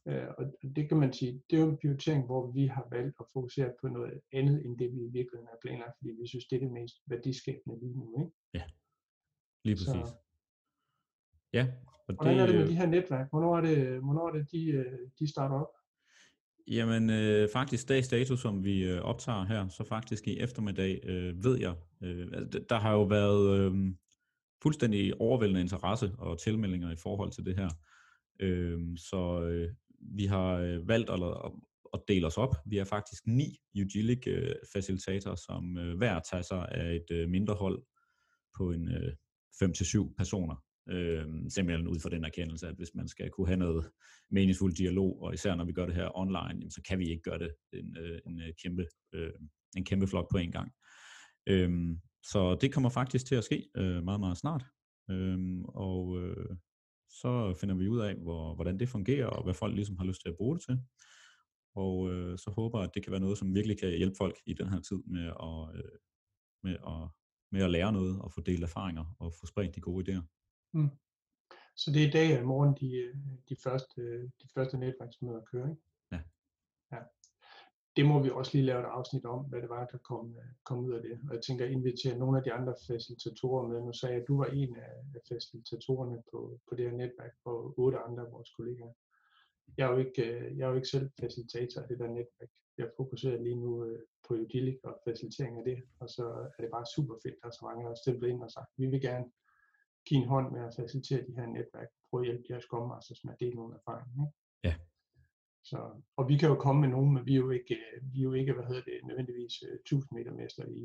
[0.08, 3.16] Øh, og det kan man sige, det er jo en prioritering, hvor vi har valgt
[3.20, 6.46] at fokusere på noget andet, end det vi i virkeligheden har planlagt, fordi vi synes,
[6.46, 8.24] det er det mest værdiskabende lige nu.
[8.54, 8.66] Ikke?
[9.66, 10.16] Lige Så- præcis.
[11.54, 11.68] Ja,
[12.08, 13.30] og Hvordan er det med øh, de her netværk?
[13.30, 15.74] Hvornår er det, hvornår er det de, øh, de starter op?
[16.70, 21.44] Jamen øh, faktisk dags dato, som vi øh, optager her, så faktisk i eftermiddag øh,
[21.44, 23.94] ved jeg, øh, altså, der har jo været øh,
[24.64, 27.70] fuldstændig overvældende interesse og tilmeldinger i forhold til det her.
[28.40, 29.70] Øh, så øh,
[30.18, 31.52] vi har øh, valgt at, at,
[31.94, 32.56] at dele os op.
[32.66, 37.30] Vi er faktisk ni Ugilic øh, facilitatorer, som øh, hver tager sig af et øh,
[37.30, 37.84] mindre hold
[38.58, 39.14] på en øh,
[39.64, 40.56] 5-7 personer.
[40.90, 43.92] Øh, simpelthen ud fra den erkendelse, at hvis man skal kunne have noget
[44.32, 47.22] meningsfuld dialog, og især når vi gør det her online, jamen, så kan vi ikke
[47.22, 49.34] gøre det en, øh, en, øh, kæmpe, øh,
[49.78, 50.72] en kæmpe flok på en gang.
[51.48, 54.66] Øh, så det kommer faktisk til at ske øh, meget, meget snart.
[55.12, 56.56] Øh, og øh,
[57.10, 60.22] så finder vi ud af, hvor, hvordan det fungerer, og hvad folk ligesom har lyst
[60.22, 60.80] til at bruge det til.
[61.76, 64.38] Og øh, så håber jeg, at det kan være noget, som virkelig kan hjælpe folk
[64.46, 65.98] i den her tid med at, øh,
[66.64, 67.10] med at,
[67.52, 70.39] med at lære noget, og få delt erfaringer, og få spredt de gode idéer.
[71.76, 72.90] Så det er i dag og i morgen, de,
[73.50, 74.02] de, første,
[74.42, 75.82] de første netværksmøder kører, ikke?
[76.12, 76.20] Ja.
[76.92, 77.02] ja.
[77.96, 80.80] Det må vi også lige lave et afsnit om, hvad det var, der kom, kom
[80.80, 81.20] ud af det.
[81.28, 83.82] Og jeg tænker at invitere nogle af de andre facilitatorer med.
[83.82, 87.80] Nu sagde jeg, at du var en af facilitatorerne på, på det her netværk, og
[87.80, 88.94] otte andre af vores kollegaer.
[89.78, 90.24] Jeg er jo ikke,
[90.58, 92.52] jeg er jo ikke selv facilitator af det der netværk.
[92.78, 96.26] Jeg fokuserer lige nu øh, på Udilic og facilitering af det, og så
[96.58, 98.70] er det bare super fedt, at der er så mange, har stemplet ind og sagt,
[98.78, 99.26] vi vil gerne
[100.10, 103.24] give en hånd med at facilitere de her netværk, prøve at hjælpe de her skovmasters
[103.24, 104.14] med at dele nogle erfaringer.
[104.26, 104.38] Ikke?
[104.68, 104.74] Ja.
[105.70, 105.80] Så,
[106.20, 107.78] og vi kan jo komme med nogen, men vi er jo ikke,
[108.14, 110.84] vi er jo ikke hvad hedder det, nødvendigvis 1000 meter mester i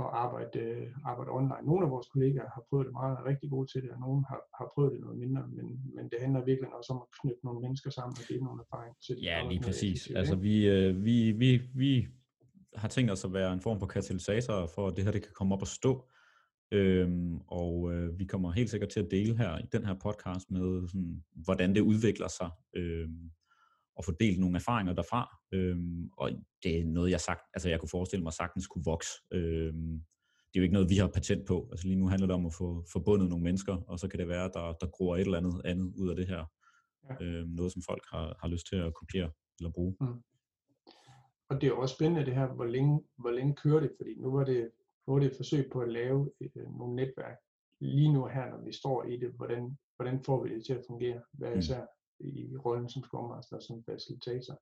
[0.00, 0.62] at arbejde,
[1.10, 1.66] arbejde online.
[1.70, 4.00] Nogle af vores kollegaer har prøvet det meget og er rigtig gode til det, og
[4.06, 7.10] nogle har, har prøvet det noget mindre, men, men det handler virkelig også om at
[7.18, 8.96] knytte nogle mennesker sammen og dele nogle erfaringer.
[9.06, 10.10] Så ja, lige præcis.
[10.20, 10.54] Altså vi,
[11.06, 11.50] vi, vi,
[11.82, 11.90] vi
[12.82, 15.32] har tænkt os at være en form for katalysator for, at det her det kan
[15.34, 15.92] komme op og stå.
[16.72, 20.50] Øhm, og øh, vi kommer helt sikkert til at dele her i den her podcast
[20.50, 23.30] med, sådan, hvordan det udvikler sig, øhm,
[23.96, 25.36] og få delt nogle erfaringer derfra.
[25.52, 26.30] Øhm, og
[26.62, 29.10] det er noget, jeg sagt, altså jeg kunne forestille mig sagtens kunne vokse.
[29.32, 30.00] Øhm,
[30.50, 31.68] det er jo ikke noget, vi har patent på.
[31.72, 34.28] Altså lige nu handler det om at få forbundet nogle mennesker, og så kan det
[34.28, 36.44] være, der, der gror et eller andet andet ud af det her.
[37.10, 37.24] Ja.
[37.24, 39.96] Øhm, noget, som folk har, har lyst til at kopiere eller bruge.
[40.00, 40.22] Mm.
[41.48, 44.32] Og det er også spændende det her, hvor længe, hvor længe kører det, fordi nu
[44.32, 44.70] var det,
[45.08, 47.38] et forsøg på at lave øh, nogle netværk.
[47.80, 50.84] Lige nu her, når vi står i det, hvordan, hvordan får vi det til at
[50.86, 51.58] fungere, hver mm.
[51.58, 51.86] især
[52.20, 54.56] i rollen som skovmaster og som facilitator.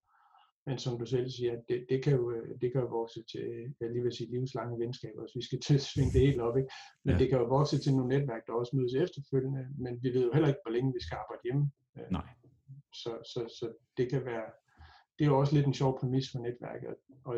[0.66, 3.74] Men som du selv siger, det, det, kan, jo, øh, det kan jo vokse til,
[3.81, 6.57] jeg lige vil sige, livslange venskaber, hvis vi skal til at svinge det helt op.
[6.57, 6.70] Ikke?
[7.05, 7.18] Men ja.
[7.20, 10.33] det kan jo vokse til nogle netværk, der også mødes efterfølgende, men vi ved jo
[10.33, 11.64] heller ikke, hvor længe vi skal arbejde hjemme.
[11.98, 12.29] Øh, Nej.
[13.03, 14.48] Så, så, så det kan være,
[15.14, 17.35] det er jo også lidt en sjov præmis for netværket, og,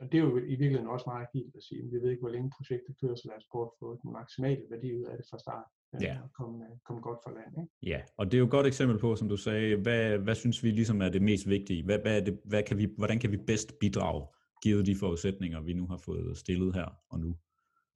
[0.00, 2.20] og det er jo i virkeligheden også meget agilt at sige, at vi ved ikke,
[2.20, 5.16] hvor længe projektet kører, så lad os prøve at få den maksimale værdi ud af
[5.16, 6.14] det fra start, øh, ja.
[6.24, 7.52] og komme, komme godt for land.
[7.62, 7.72] Ikke?
[7.92, 10.62] Ja, og det er jo et godt eksempel på, som du sagde, hvad, hvad synes
[10.64, 11.84] vi ligesom er det mest vigtige?
[11.84, 14.26] Hvad, hvad er det, hvad kan vi, hvordan kan vi bedst bidrage,
[14.62, 17.36] givet de forudsætninger, vi nu har fået stillet her og nu?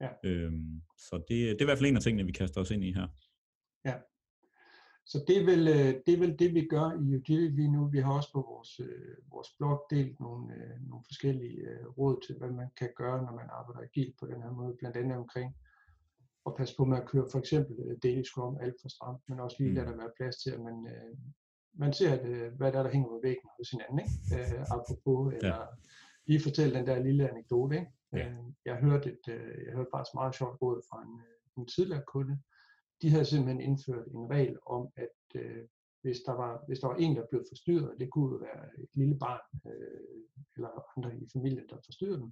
[0.01, 0.09] Ja.
[0.23, 2.83] Øhm, så det, det er i hvert fald en af tingene, vi kaster os ind
[2.83, 3.07] i her.
[3.85, 3.93] Ja,
[5.11, 7.87] så det er, vel, øh, det er vel det, vi gør i Udility lige nu.
[7.87, 11.61] Vi har også på vores, øh, vores blog delt nogle, øh, nogle forskellige
[11.97, 14.75] råd til, hvad man kan gøre, når man arbejder agilt på den her måde.
[14.79, 15.55] Blandt andet omkring
[16.45, 19.55] at passe på med at køre for eksempel daily scrum alt for stramt, men også
[19.59, 19.75] lige mm.
[19.75, 20.77] lade der være plads til, at man,
[21.73, 22.25] man ser, at,
[22.57, 23.99] hvad der er, der hænger på væggen hos hinanden.
[23.99, 24.15] Ikke?
[24.75, 25.65] apropos, eller ja.
[26.25, 27.75] lige fortælle den der lille anekdote.
[27.75, 27.91] Ikke?
[28.13, 28.35] Ja.
[28.65, 29.23] Jeg hørte et,
[29.65, 31.13] jeg hørte faktisk meget sjovt råd fra en,
[31.57, 32.39] en tidligere kunde,
[33.01, 35.63] de havde simpelthen indført en regel om, at øh,
[36.01, 39.17] hvis, der var, hvis der var en, der blev forstyrret, det kunne være et lille
[39.19, 40.23] barn øh,
[40.55, 42.31] eller andre i familien, der forstyrrede dem,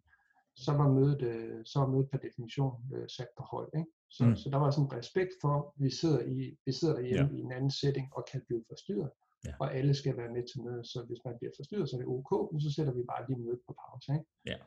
[0.55, 3.71] så var mødet, øh, så var mødet per definition øh, sat på hold.
[3.77, 3.91] Ikke?
[4.09, 4.35] Så, mm.
[4.35, 7.37] så der var sådan respekt for, at vi sidder, i, vi sidder derhjemme ja.
[7.37, 9.11] i en anden setting og kan blive forstyrret,
[9.45, 9.53] ja.
[9.59, 10.87] og alle skal være med til mødet.
[10.87, 13.39] Så hvis man bliver forstyrret, så er det ok, men så sætter vi bare lige
[13.45, 14.07] mødet på pause.
[14.17, 14.27] Ikke?
[14.51, 14.57] Ja.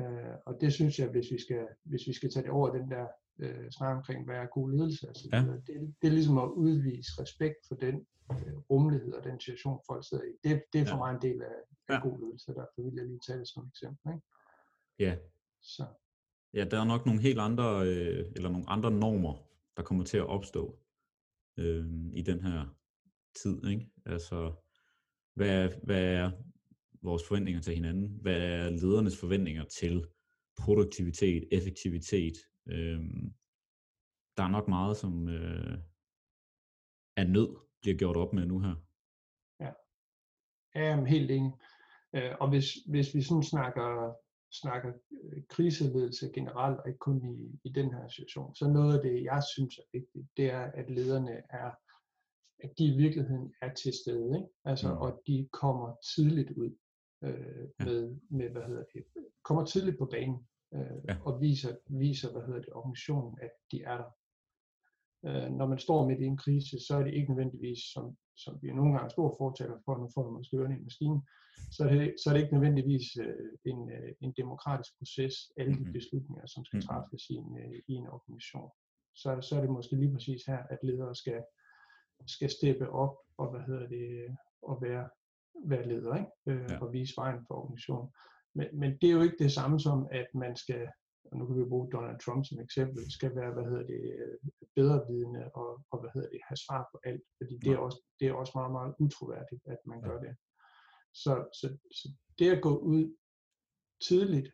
[0.00, 2.90] Øh, og det synes jeg, hvis vi skal, hvis vi skal tage det over den
[2.90, 3.06] der
[3.38, 5.08] øh, snakke omkring, hvad er god ledelse.
[5.08, 5.38] Altså, ja.
[5.38, 10.08] det, det er ligesom at udvise respekt for den øh, rummelighed og den situation, folk
[10.08, 10.32] sidder i.
[10.44, 10.96] Det, det er for ja.
[10.96, 12.08] mig en del af, af ja.
[12.08, 14.12] god ledelse, derfor vil jeg lige tage det som eksempel.
[14.14, 14.26] Ikke?
[14.98, 15.16] Ja.
[15.62, 15.84] Så.
[16.54, 19.34] Ja, der er nok nogle helt andre, øh, eller nogle andre normer,
[19.76, 20.78] der kommer til at opstå
[21.56, 22.76] øh, i den her
[23.42, 23.66] tid.
[23.66, 23.90] Ikke?
[24.06, 24.52] Altså,
[25.34, 26.30] hvad er, hvad er
[27.02, 28.18] vores forventninger til hinanden?
[28.22, 30.06] Hvad er ledernes forventninger til
[30.58, 32.34] produktivitet, effektivitet,
[32.66, 33.00] Øh,
[34.36, 35.78] der er nok meget, som øh,
[37.16, 38.74] er nød bliver gjort op med nu her.
[39.60, 39.72] Ja,
[40.74, 41.52] jeg er helt enig.
[42.14, 44.14] Øh, og hvis, hvis vi sådan snakker,
[44.52, 49.02] snakker øh, kriseledelse generelt, og ikke kun i, i den her situation, så noget af
[49.02, 51.70] det, jeg synes er vigtigt, det er, at lederne er,
[52.64, 54.48] at de i virkeligheden er til stede, ikke?
[54.64, 55.00] Altså, mm.
[55.00, 56.70] og de kommer tidligt ud
[57.24, 59.04] øh, med, med, hvad hedder det,
[59.44, 61.16] kommer tidligt på banen øh, ja.
[61.26, 64.10] og viser, viser, hvad hedder det, organisationen, at de er der.
[65.26, 68.58] Øh, når man står midt i en krise, så er det ikke nødvendigvis, som, som
[68.62, 71.20] vi nogle gange er stor fortaler for, nu får man måske ørerne i maskinen,
[71.70, 75.72] så er det, så er det ikke nødvendigvis øh, en, øh, en demokratisk proces, alle
[75.72, 75.92] de mm-hmm.
[75.92, 76.88] beslutninger, som skal mm-hmm.
[76.88, 78.70] træffes i en, øh, i en organisation.
[79.14, 81.40] Så, så er det måske lige præcis her, at ledere skal,
[82.26, 85.08] skal steppe op og, hvad hedder det, og være,
[85.72, 86.30] være leder, ikke?
[86.46, 86.78] Øh, ja.
[86.82, 88.08] og vise vejen for organisationen.
[88.56, 90.82] Men, men det er jo ikke det samme som, at man skal,
[91.30, 94.02] og nu kan vi bruge Donald Trump som eksempel, skal være, hvad hedder det,
[94.78, 98.00] bedre vidne og, og hvad hedder det, have svar på alt, fordi det er også,
[98.20, 100.32] det er også meget, meget utroværdigt, at man gør det.
[101.22, 101.66] Så, så,
[101.98, 102.06] så
[102.38, 103.04] det at gå ud
[104.08, 104.50] tidligt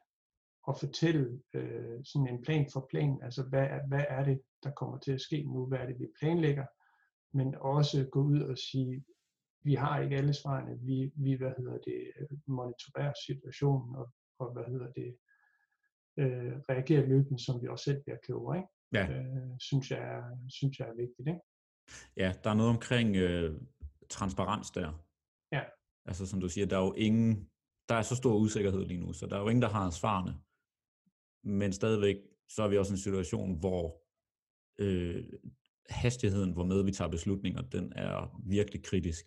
[0.68, 4.70] at fortælle øh, sådan en plan for plan, altså hvad er, hvad er det, der
[4.70, 6.66] kommer til at ske nu, hvad er det, vi planlægger,
[7.38, 9.04] men også gå ud og sige,
[9.64, 12.12] vi har ikke alle svarene, vi, vi hvad hedder det,
[12.46, 15.16] monitorerer situationen, og, og hvad hedder det,
[16.16, 18.68] øh, reagerer løbende, som vi også selv bliver klogere, ikke?
[18.92, 19.04] Ja.
[19.12, 21.28] Øh, synes, jeg, synes jeg er vigtigt.
[21.28, 21.40] Ikke?
[22.16, 23.60] Ja, der er noget omkring øh,
[24.10, 25.04] transparens der.
[25.52, 25.62] Ja.
[26.04, 27.50] Altså som du siger, der er jo ingen,
[27.88, 30.34] der er så stor usikkerhed lige nu, så der er jo ingen, der har svarene.
[31.44, 32.16] Men stadigvæk,
[32.48, 34.02] så er vi også i en situation, hvor
[34.78, 35.24] øh,
[35.88, 39.26] hastigheden, hvormed vi tager beslutninger, den er virkelig kritisk.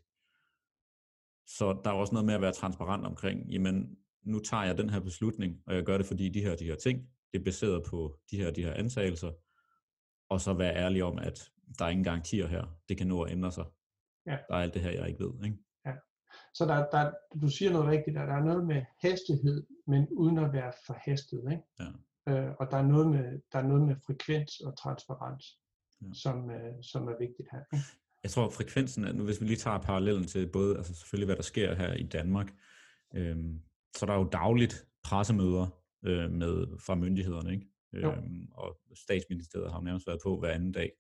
[1.48, 4.90] Så der er også noget med at være transparent omkring, jamen nu tager jeg den
[4.90, 7.00] her beslutning, og jeg gør det fordi de her de her ting,
[7.34, 9.32] det er baseret på de her de her antagelser,
[10.30, 12.66] og så være ærlig om, at der er ingen garantier her.
[12.90, 13.66] Det kan nå at ændre sig.
[14.26, 14.38] Ja.
[14.50, 15.34] Der er alt det her, jeg ikke ved.
[15.46, 15.58] Ikke?
[15.86, 15.94] Ja.
[16.54, 20.38] Så der, der, du siger noget rigtigt, der, der er noget med hastighed, men uden
[20.38, 21.44] at være forhastet.
[21.52, 21.64] Ikke?
[21.80, 21.90] Ja.
[22.30, 25.60] Øh, og der er, noget med, der er noget med frekvens og transparens,
[26.02, 26.08] Ja.
[26.14, 27.64] som, øh, som er vigtigt her.
[27.74, 27.86] Ikke?
[28.26, 31.36] Jeg tror, frekvensen, er- nu hvis vi lige tager parallellen til både, altså selvfølgelig hvad
[31.36, 32.54] der sker her i Danmark,
[33.16, 33.60] øhm,
[33.98, 35.68] så er der jo dagligt pressemøder
[36.06, 37.68] øh, med, fra myndighederne, ikke?
[37.94, 38.12] Jo.
[38.12, 40.92] Øhm, og statsministeriet har jo nærmest været på hver anden dag.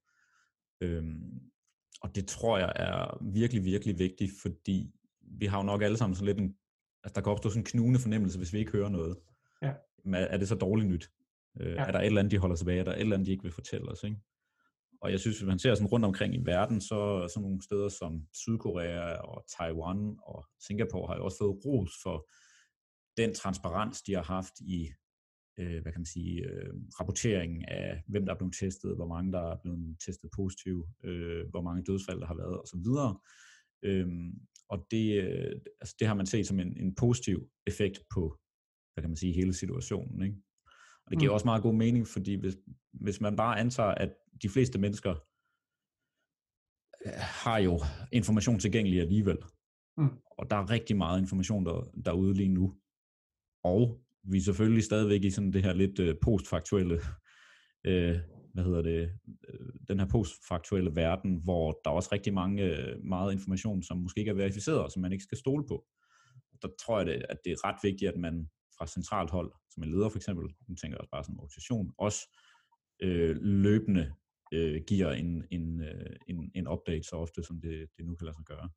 [0.81, 1.39] Øhm,
[2.01, 6.15] og det tror jeg er virkelig, virkelig vigtigt, fordi vi har jo nok alle sammen
[6.15, 6.55] sådan lidt en,
[7.03, 9.17] altså der kan opstå sådan en knugende fornemmelse, hvis vi ikke hører noget.
[9.61, 9.73] Ja.
[10.03, 11.09] Men er er det så dårligt nyt?
[11.59, 11.75] Øh, Ja.
[11.85, 12.79] Er der et eller andet, de holder tilbage?
[12.79, 14.03] Er der et eller andet, de ikke vil fortælle os?
[14.03, 14.17] Ikke?
[15.01, 17.63] Og jeg synes, hvis man ser sådan rundt omkring i verden, så er sådan nogle
[17.63, 22.29] steder som Sydkorea og Taiwan og Singapore har jo også fået ros for
[23.17, 24.89] den transparens, de har haft i
[25.59, 29.31] øh, hvad kan man sige, øh, rapporteringen af, hvem der er blevet testet, hvor mange
[29.31, 32.87] der er blevet testet positiv, øh, hvor mange dødsfald der har været osv.
[33.83, 34.31] Øhm,
[34.69, 38.39] og det, øh, altså det har man set som en, en positiv effekt på,
[38.93, 40.23] hvad kan man sige, hele situationen.
[40.23, 40.37] Ikke?
[41.05, 41.33] Og det giver Mm.
[41.33, 42.55] også meget god mening, fordi hvis,
[42.93, 44.09] hvis man bare antager, at
[44.41, 45.15] de fleste mennesker
[47.05, 47.79] øh, har jo
[48.11, 49.37] information tilgængelig alligevel,
[49.97, 50.09] Mm.
[50.37, 52.75] og der er rigtig meget information der, derude lige nu,
[53.63, 56.95] og vi er selvfølgelig stadigvæk i sådan det her lidt øh, postfaktuelle,
[57.87, 58.17] øh,
[58.53, 59.09] hvad hedder det,
[59.49, 63.97] øh, den her postfaktuelle verden, hvor der er også rigtig mange, øh, meget information, som
[63.97, 65.85] måske ikke er verificeret, og som man ikke skal stole på.
[66.61, 69.83] Der tror jeg, det, at det er ret vigtigt, at man fra centralt hold, som
[69.83, 72.21] en leder for eksempel, nu tænker jeg også bare som organisation, også
[72.99, 74.13] øh, løbende
[74.53, 78.25] øh, giver en, en, øh, en, en update så ofte, som det, det nu kan
[78.25, 78.69] lade sig gøre.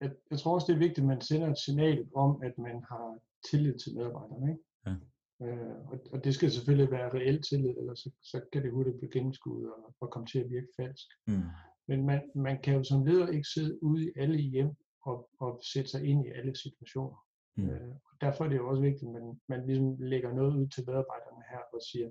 [0.00, 2.84] Jeg, jeg tror også, det er vigtigt, at man sender et signal om, at man
[2.88, 3.18] har
[3.50, 4.52] tillid til medarbejderne.
[4.52, 4.64] Ikke?
[4.86, 4.94] Ja.
[5.42, 8.98] Øh, og, og det skal selvfølgelig være reelt tillid, ellers så, så kan det hurtigt
[8.98, 11.06] blive gennemskuddet og, og komme til at virke falsk.
[11.26, 11.42] Mm.
[11.88, 14.70] Men man, man kan jo som leder ikke sidde ude i alle hjem
[15.06, 17.16] og, og sætte sig ind i alle situationer.
[17.56, 17.68] Mm.
[17.70, 20.66] Øh, og derfor er det jo også vigtigt, at man, man ligesom lægger noget ud
[20.68, 22.10] til medarbejderne her og siger,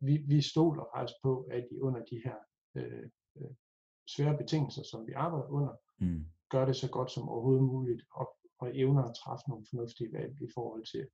[0.00, 2.36] vi, vi stoler faktisk på, at I under de her
[2.74, 3.50] øh, øh,
[4.08, 6.24] svære betingelser, som vi arbejder under, Mm.
[6.50, 10.42] gør det så godt som overhovedet muligt og, og evner at træffe nogle fornuftige valg
[10.42, 11.08] i forhold til,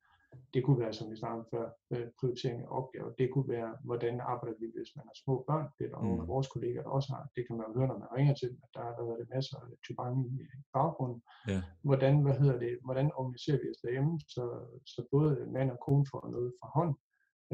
[0.54, 3.10] det kunne være, som vi snakkede før, øh, prioritering af opgaver.
[3.20, 5.66] Det kunne være, hvordan arbejder vi, hvis man har små børn.
[5.76, 6.06] Det er der mm.
[6.06, 6.32] nogle af Mm.
[6.34, 7.22] vores kolleger, der også har.
[7.36, 9.56] Det kan man jo høre, når man ringer til dem, at der har været masser
[9.64, 11.20] af tubange i, i baggrunden.
[11.52, 11.60] Ja.
[11.88, 14.44] Hvordan, hvad hedder det, hvordan organiserer vi os derhjemme, så,
[14.92, 16.92] så både mand og kone får noget fra hånd,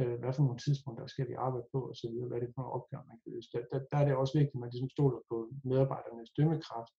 [0.01, 2.53] øh, hvad for nogle tidspunkter skal vi arbejde på, og så videre, hvad er det
[2.55, 3.49] for nogle opgaver, man kan løse.
[3.55, 5.37] Der, der, der er det også vigtigt, at man ligesom stoler på
[5.71, 6.95] medarbejdernes dømmekraft,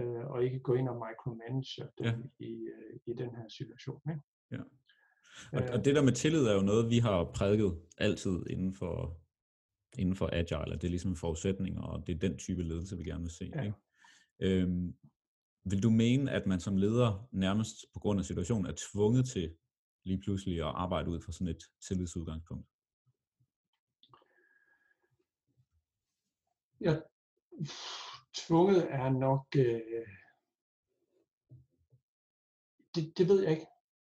[0.00, 2.46] øh, og ikke gå ind og micromanage dem Ja.
[2.50, 4.00] i, øh, i den her situation.
[4.12, 4.22] Ikke?
[4.56, 4.62] Ja.
[5.52, 9.20] Og, og det der med tillid er jo noget, vi har prædiket altid inden for,
[9.98, 12.96] inden for Agile, at det er ligesom en forudsætning, og det er den type ledelse,
[12.96, 13.50] vi gerne vil se.
[13.54, 13.62] Ja.
[13.62, 13.76] Ikke?
[14.40, 14.94] Øhm,
[15.64, 19.54] vil du mene, at man som leder nærmest på grund af situationen er tvunget til
[20.04, 22.68] lige pludselig at arbejde ud fra sådan et tillidsudgangspunkt?
[26.80, 27.02] Jeg,
[28.34, 30.06] tvunget er nok, øh,
[32.94, 33.66] det, det ved jeg ikke.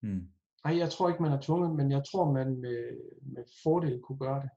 [0.01, 0.32] Hmm.
[0.67, 2.82] Nej, jeg tror ikke, man er tvunget, men jeg tror, man med,
[3.21, 4.49] med fordel kunne gøre det.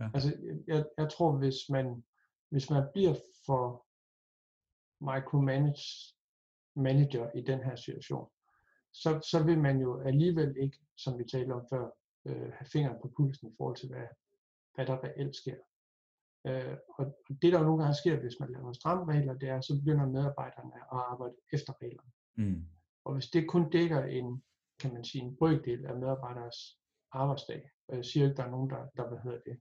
[0.00, 0.08] Ja.
[0.14, 0.28] Altså,
[0.66, 2.04] jeg, jeg tror, hvis man,
[2.50, 3.14] hvis man bliver
[3.46, 3.86] for
[5.00, 6.14] micromanage
[6.76, 8.28] manager i den her situation,
[8.92, 11.90] så, så vil man jo alligevel ikke, som vi talte om før,
[12.26, 14.06] øh, have fingeren på pulsen i forhold til, hvad,
[14.74, 15.56] hvad der reelt sker.
[16.46, 19.60] Øh, og det, der jo nogle gange sker, hvis man laver stramme regler, det er,
[19.60, 22.12] så begynder medarbejderne at arbejde efter reglerne.
[22.34, 22.66] Hmm.
[23.04, 24.42] Og hvis det kun dækker en,
[24.80, 26.78] kan man sige, en brøkdel af medarbejderes
[27.12, 29.56] arbejdsdag, og jeg siger ikke, der er nogen, der, der hvad hedder det,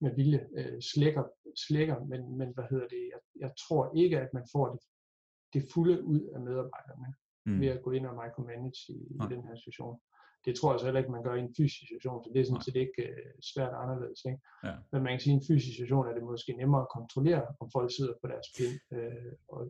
[0.00, 1.24] med vilje øh, slækker,
[1.66, 4.80] slækker men, men hvad hedder det, jeg, jeg tror ikke, at man får det,
[5.54, 7.14] det fulde ud af medarbejderne,
[7.46, 7.60] mm.
[7.60, 10.00] ved at gå ind og micromanage i, i den her situation.
[10.44, 12.44] Det tror jeg så heller ikke, man gør i en fysisk situation, så det er
[12.44, 14.20] sådan set ikke uh, svært anderledes.
[14.24, 14.40] Ikke?
[14.64, 14.74] Ja.
[14.92, 17.44] Men man kan sige, at i en fysisk situation er det måske nemmere at kontrollere,
[17.60, 19.60] om folk sidder på deres pind, uh, og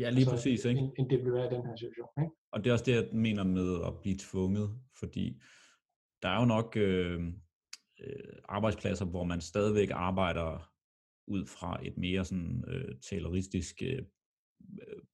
[0.00, 0.64] Ja, lige altså, præcis.
[0.64, 0.80] Ikke?
[0.80, 2.08] End, end det vil være i den her situation.
[2.18, 2.32] Ikke?
[2.52, 5.42] Og det er også det, jeg mener med at blive tvunget, fordi
[6.22, 7.20] der er jo nok øh,
[8.00, 10.70] øh, arbejdspladser, hvor man stadigvæk arbejder
[11.26, 14.02] ud fra et mere sådan øh, taleristisk øh,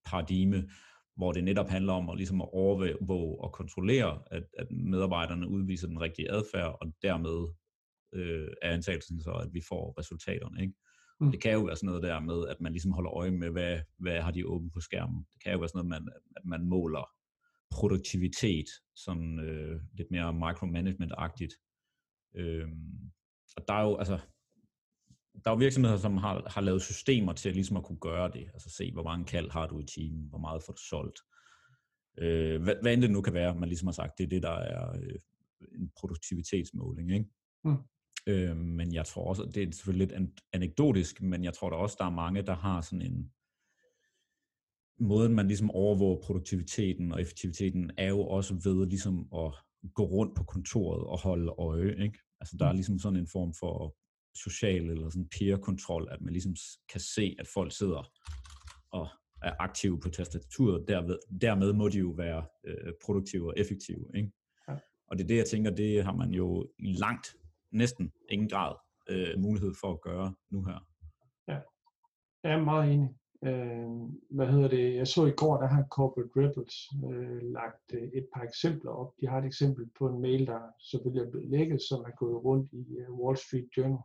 [0.06, 0.70] paradigme,
[1.16, 5.88] hvor det netop handler om at, ligesom at overvåge og kontrollere, at, at medarbejderne udviser
[5.88, 7.48] den rigtige adfærd, og dermed
[8.14, 10.62] øh, er antagelsen så, at vi får resultaterne.
[10.62, 10.74] Ikke?
[11.20, 11.30] Mm.
[11.30, 13.80] Det kan jo være sådan noget der med, at man ligesom holder øje med, hvad,
[13.98, 15.26] hvad har de åbent på skærmen.
[15.32, 17.10] Det kan jo være sådan noget, man, at man måler
[17.70, 21.54] produktivitet, sådan øh, lidt mere micromanagement-agtigt.
[22.34, 23.10] Øhm,
[23.56, 24.18] og der er jo, altså,
[25.44, 28.50] der er jo virksomheder, som har, har lavet systemer til ligesom at kunne gøre det.
[28.54, 31.18] Altså se, hvor mange kald har du i timen, hvor meget får du solgt.
[32.18, 34.42] Øh, hvad, hvad end det nu kan være, man ligesom har sagt, det er det,
[34.42, 35.18] der er øh,
[35.80, 37.12] en produktivitetsmåling.
[37.12, 37.26] Ikke?
[37.64, 37.76] Mm.
[38.26, 41.96] Øh, men jeg tror også, det er selvfølgelig lidt anekdotisk, men jeg tror da også,
[41.98, 43.32] der er mange, der har sådan en,
[44.98, 49.52] måden man ligesom overvåger produktiviteten og effektiviteten, er jo også ved ligesom at
[49.94, 52.02] gå rundt på kontoret og holde øje.
[52.02, 52.18] Ikke?
[52.40, 52.76] Altså der er mm.
[52.76, 53.96] ligesom sådan en form for
[54.44, 56.54] social eller sådan peer-kontrol, at man ligesom
[56.88, 58.10] kan se, at folk sidder
[58.90, 59.08] og
[59.42, 64.04] er aktive på tastaturet, derved, dermed må de jo være øh, produktive og effektive.
[64.14, 64.32] Ikke?
[64.68, 64.76] Ja.
[65.08, 67.36] Og det er det, jeg tænker, det har man jo i langt,
[67.72, 68.74] næsten ingen grad
[69.08, 70.86] øh, mulighed for at gøre nu her.
[71.48, 71.60] Ja,
[72.42, 73.10] jeg er meget enig.
[73.44, 73.88] Øh,
[74.30, 74.94] hvad hedder det?
[74.94, 76.76] Jeg så i går, der har Corporate Rebels
[77.10, 79.12] øh, lagt øh, et par eksempler op.
[79.20, 82.44] De har et eksempel på en mail, der selvfølgelig er blevet lækket, som er gået
[82.44, 84.02] rundt i øh, Wall Street Journal,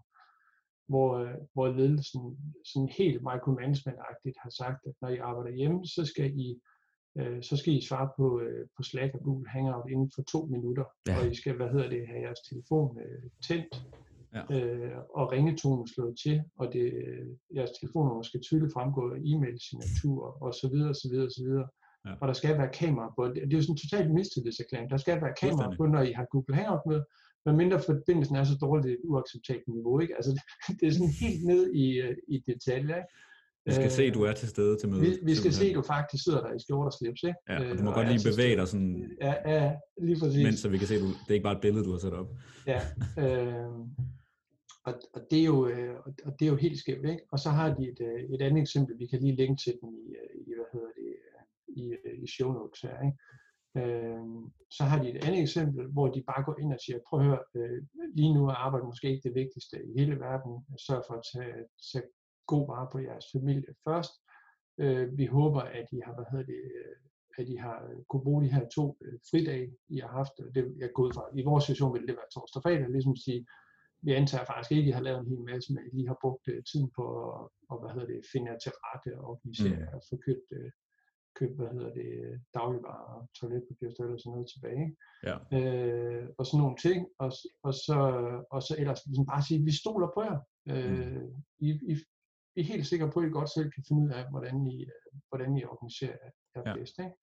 [0.88, 2.22] hvor, øh, hvor ledelsen
[2.66, 6.60] sådan helt micromanagement-agtigt har sagt, at når I arbejder hjemme, så skal I
[7.20, 10.46] uh, så skal I svare på, uh, på Slack og Google Hangout inden for to
[10.46, 11.20] minutter, ja.
[11.20, 13.74] og I skal, hvad hedder det, have jeres telefon uh, tændt,
[14.36, 14.44] ja.
[14.56, 16.86] øh, og ringetonen slået til, og det,
[17.56, 21.68] jeres telefonnummer skal tydeligt fremgå e-mail-signatur, og så videre, så videre, så videre.
[22.06, 22.14] Ja.
[22.22, 23.28] Og der skal være kamera på.
[23.28, 24.90] Det er jo sådan en totalt mistillidserklæring.
[24.90, 27.02] Der skal være kamera på, når I har Google Hangout med,
[27.46, 30.00] men mindre forbindelsen er så dårligt, det er et uacceptabelt niveau.
[30.00, 30.16] Ikke?
[30.16, 30.32] Altså,
[30.80, 31.88] det er sådan helt ned i,
[32.34, 32.98] i detaljer.
[33.02, 33.12] Ikke?
[33.66, 35.04] Vi skal se, at du er til stede til mødet.
[35.04, 37.24] Vi, vi skal se, at du faktisk sidder der i skjort og slips.
[37.24, 37.40] Ikke?
[37.50, 40.44] Ja, og du må øh, godt lige bevæge dig sådan, ja, ja, lige præcis.
[40.44, 41.98] mens så vi kan se, at du, det er ikke bare et billede, du har
[41.98, 42.30] sat op.
[42.68, 42.82] Ja,
[43.24, 43.80] øh,
[44.88, 45.96] og, og, det er jo, øh,
[46.26, 47.24] og det er jo helt skævt, ikke?
[47.32, 49.90] Og så har de et, øh, et andet eksempel, vi kan lige linke til den
[49.94, 51.16] i, øh, i hvad hedder det,
[51.68, 51.84] i,
[52.24, 53.18] i show notes her, ikke?
[53.78, 54.26] Øh,
[54.70, 57.26] så har de et andet eksempel, hvor de bare går ind og siger, prøv at
[57.26, 57.82] høre, øh,
[58.16, 60.52] lige nu er arbejde måske ikke det vigtigste i hele verden,
[60.86, 61.56] sørg for at tage,
[61.92, 62.08] tage
[62.54, 64.14] god vare på jeres familie først.
[64.84, 66.62] Øh, vi håber, at I har, hvad hedder det,
[67.38, 67.78] at I har
[68.10, 70.36] kunne bruge de her to øh, fridage, I har haft.
[70.56, 71.24] Det er gået fra.
[71.40, 73.42] I vores situation vil det være torsdag og fredag, ligesom at sige,
[74.06, 76.46] vi antager faktisk ikke, at I har lavet en hel masse, men I har brugt
[76.52, 79.94] uh, tiden på at og, hvad hedder det, finde jer til rette og organisere mm.
[79.96, 80.70] og få købt, uh,
[81.40, 82.10] købt, hvad hedder det,
[82.58, 84.88] dagligvarer og toiletpapir og sådan noget tilbage.
[85.28, 85.36] Ja.
[85.58, 87.00] Uh, og sådan nogle ting.
[87.24, 87.32] Og,
[87.68, 87.98] og, så,
[88.56, 90.40] og så ellers ligesom bare sige, vi stoler på jer.
[90.74, 91.30] Uh, mm.
[91.68, 91.94] I, I,
[92.56, 94.86] I er helt sikre på, at I godt selv kan finde ud af, hvordan I,
[95.30, 96.18] hvordan I organiserer
[96.56, 96.74] jer ja.
[96.78, 97.00] bedst.
[97.00, 97.16] Ikke?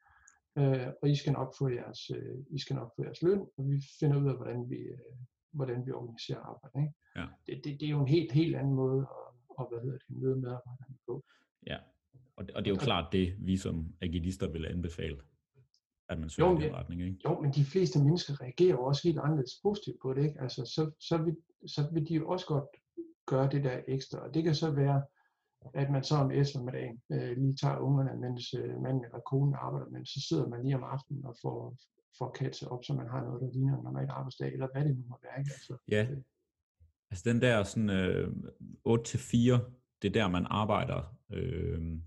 [0.60, 3.62] Uh, og I skal nok få jeres, uh, I skal nok få jeres løn, og
[3.70, 5.18] vi finder ud af, hvordan vi, uh,
[5.52, 6.76] hvordan vi organiserer arbejde.
[6.84, 6.94] Ikke?
[7.16, 7.26] Ja.
[7.46, 9.28] Det, det, det er jo en helt, helt anden måde at,
[9.60, 11.24] at hvad hedder det, møde medarbejderne på.
[11.66, 11.78] Ja,
[12.36, 15.18] og det, og det er jo klart det, vi som agilister vil anbefale,
[16.08, 17.02] at man søger jo, i den retning.
[17.02, 17.18] Ikke?
[17.24, 20.24] Jo, men de fleste mennesker reagerer jo også helt anderledes positivt på det.
[20.24, 20.40] Ikke?
[20.40, 21.36] Altså, så, så, vil,
[21.66, 22.64] så vil de jo også godt
[23.26, 25.02] gøre det der ekstra, og det kan så være,
[25.74, 29.88] at man så om eftermiddagen øh, lige tager ungerne, mens øh, manden eller konen arbejder,
[29.90, 31.76] men så sidder man lige om aftenen og får,
[32.18, 34.96] får catchet op, så man har noget, der ligner en normal arbejdsdag, eller hvad det
[34.96, 35.38] nu må være.
[35.38, 35.50] Ikke?
[35.52, 36.18] Altså, ja, øh.
[37.10, 38.28] altså den der sådan øh,
[38.88, 38.92] 8-4,
[40.02, 41.98] det er der, man arbejder, øh,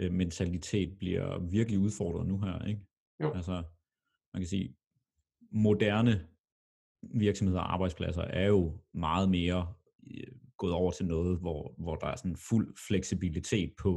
[0.00, 2.80] øh, mentalitet bliver virkelig udfordret nu her, ikke?
[3.22, 3.32] Jo.
[3.32, 3.52] Altså,
[4.34, 4.76] man kan sige,
[5.52, 6.26] moderne
[7.02, 9.74] virksomheder og arbejdspladser er jo meget mere
[10.60, 13.92] gået over til noget, hvor, hvor der er sådan fuld fleksibilitet på,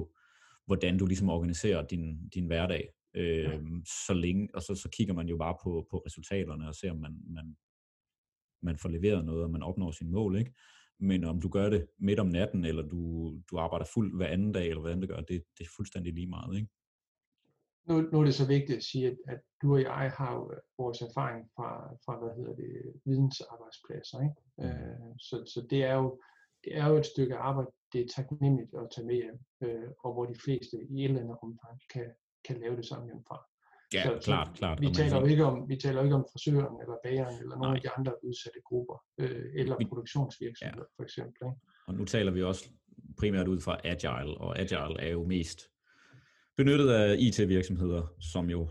[0.66, 2.90] hvordan du ligesom organiserer din, din hverdag.
[3.16, 3.60] Øh, ja.
[4.08, 6.98] så længe, og så, så kigger man jo bare på, på resultaterne og ser, om
[6.98, 7.58] man, man,
[8.62, 10.38] man får leveret noget, og man opnår sine mål.
[10.38, 10.54] Ikke?
[11.00, 13.02] Men om du gør det midt om natten, eller du,
[13.52, 16.28] du arbejder fuld hver anden dag, eller hvordan det gør, det, det er fuldstændig lige
[16.28, 16.56] meget.
[16.58, 16.70] Ikke?
[17.88, 20.52] Nu, nu er det så vigtigt at sige, at, at du og jeg har jo
[20.78, 21.70] vores erfaring fra,
[22.06, 24.20] fra hvad hedder det, vidensarbejdspladser.
[24.22, 24.36] Ikke?
[24.58, 24.64] Mm.
[24.66, 26.22] Øh, så, så det er jo
[26.64, 30.14] det er jo et stykke arbejde, det er taknemmeligt at tage med hjem, øh, og
[30.14, 32.06] hvor de fleste i et eller andet omfang kan,
[32.48, 33.38] kan lave det samme hjemmefra.
[33.94, 34.82] Ja, Så- så klart, klart.
[34.82, 37.68] Vi taler, jo ikke om, vi taler jo ikke om frisøren eller bageren eller nogle
[37.68, 37.76] Nej.
[37.76, 41.38] af de andre udsatte grupper, øh, eller Vi- produktionsvirksomheder for eksempel.
[41.48, 41.56] Ikke?
[41.88, 42.70] Og nu taler vi også
[43.20, 45.60] primært ud fra Agile, og Agile er jo mest
[46.58, 48.68] benyttet af IT-virksomheder, som jo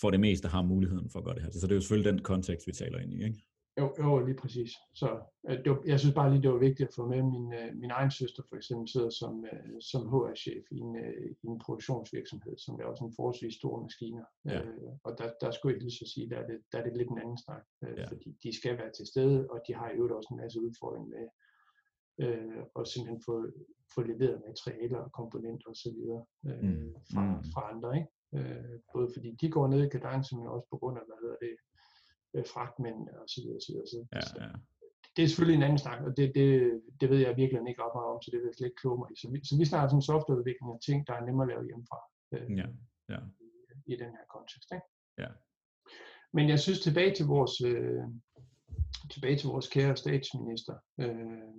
[0.00, 1.50] for det meste har muligheden for at gøre det her.
[1.50, 3.24] Så det er jo selvfølgelig den kontekst, vi taler ind i.
[3.24, 3.42] Ikke?
[3.78, 4.70] Jo, jo, lige præcis.
[4.94, 7.22] Så øh, det var, jeg synes bare lige, det var vigtigt at få med.
[7.22, 11.26] Min, øh, min egen søster for eksempel sidder som, øh, som HR-chef i en, øh,
[11.42, 14.24] i en produktionsvirksomhed, som er også en forholdsvis stor maskiner.
[14.44, 14.60] Ja.
[14.62, 16.96] Øh, og der, der skulle jeg lige så sige, der er, det, der er det
[16.96, 18.04] lidt en anden snak, øh, Ja.
[18.10, 21.26] fordi de skal være til stede, og de har jo også en masse udfordringer med
[22.24, 23.36] øh, at simpelthen få,
[23.94, 25.98] få leveret materialer og komponenter osv.
[26.48, 27.44] Øh, Mm, fra, mm.
[27.52, 27.90] fra andre.
[27.98, 28.10] Ikke?
[28.38, 31.36] Øh, både fordi de går ned i kadence, men også på grund af, hvad hedder
[31.46, 31.54] det,
[32.34, 33.60] øh, fragtmænd og så videre.
[33.60, 33.86] Så, videre.
[33.92, 34.50] så, Ja, ja.
[35.16, 36.48] det er selvfølgelig en anden snak, og det, det,
[37.00, 38.98] det ved jeg virkelig ikke ret meget om, så det vil jeg slet ikke kloge
[38.98, 39.16] mig i.
[39.20, 42.00] Så vi, så vi snakker sådan softwareudvikling af ting, der er nemmere at lave hjemmefra
[42.34, 42.66] øh, ja,
[43.12, 43.20] ja.
[43.92, 44.70] i den her kontekst.
[44.76, 44.86] Ikke?
[45.22, 45.30] Ja.
[46.36, 48.02] Men jeg synes tilbage til vores, øh,
[49.12, 51.50] tilbage til vores kære statsminister, øh,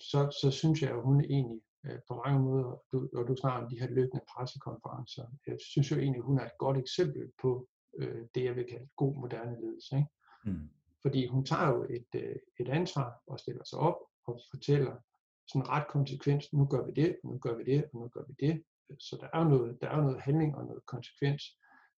[0.00, 3.62] så, så synes jeg, at hun egentlig øh, på mange måder, du, og du snakker
[3.62, 7.32] om de her løbende pressekonferencer, jeg synes jo egentlig, at hun er et godt eksempel
[7.42, 7.68] på
[7.98, 9.96] øh, det, jeg vil kalde god moderne ledelse.
[9.96, 10.08] Ikke?
[10.44, 10.68] Mm.
[11.02, 14.96] Fordi hun tager jo et, øh, et ansvar og stiller sig op og fortæller
[15.48, 18.46] sådan ret konsekvent, nu gør vi det, nu gør vi det, og nu gør vi
[18.46, 18.62] det.
[18.98, 21.42] Så der er jo noget, der er noget handling og noget konsekvens.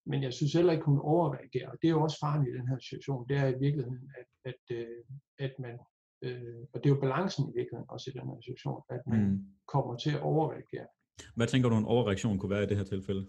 [0.05, 1.69] Men jeg synes heller ikke, hun overreagerer.
[1.71, 3.27] Og det er jo også faren i den her situation.
[3.29, 5.03] Det er i virkeligheden, at, at, øh,
[5.39, 5.79] at man,
[6.21, 9.21] øh, og det er jo balancen i virkeligheden også i den her situation, at man
[9.29, 9.45] Mm.
[9.67, 10.87] kommer til at overreagere.
[11.35, 13.25] Hvad tænker du, en overreaktion kunne være i det her tilfælde?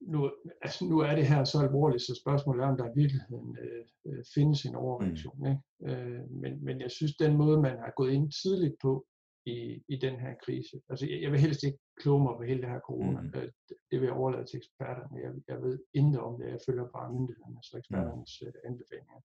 [0.00, 0.32] Nu,
[0.62, 3.84] altså, nu er det her så alvorligt, så spørgsmålet er, om der i virkeligheden øh,
[4.06, 5.38] øh, findes en overreaktion.
[5.38, 5.46] Mm.
[5.46, 5.62] Ikke?
[6.02, 9.06] Øh, men, men jeg synes, den måde, man har gået ind tidligt på
[9.46, 12.60] i, i den her krise, altså jeg, jeg vil helst ikke kloge mig på hele
[12.60, 13.26] det her corona, Mm.
[13.26, 13.38] mm.
[13.38, 13.48] øh,
[13.90, 15.16] det, vil jeg overlade til eksperterne.
[15.24, 19.20] Jeg, jeg ved intet om det, jeg følger bare myndighedernes og eksperternes øh, anbefalinger.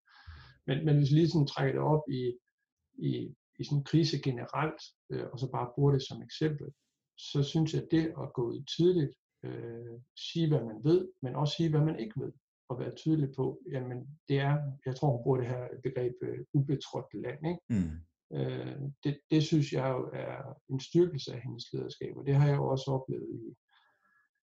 [0.68, 2.24] Men, men hvis vi lige sådan trækker det op i,
[3.10, 3.12] i,
[3.60, 6.68] i sådan en krise generelt, øh, og så bare bruger det som eksempel,
[7.18, 9.14] så synes jeg, at det at gå ud tidligt,
[9.44, 12.32] øh, sige hvad man ved, men også sige hvad man ikke ved,
[12.70, 16.40] og være tydelig på, jamen det er, jeg tror hun bruger det her begreb øh,
[16.54, 17.60] ubetrådt land, ikke?
[17.70, 17.92] Mm.
[18.38, 22.48] Øh, det, det synes jeg jo er en styrkelse af hendes lederskab, og det har
[22.48, 23.56] jeg jo også oplevet i,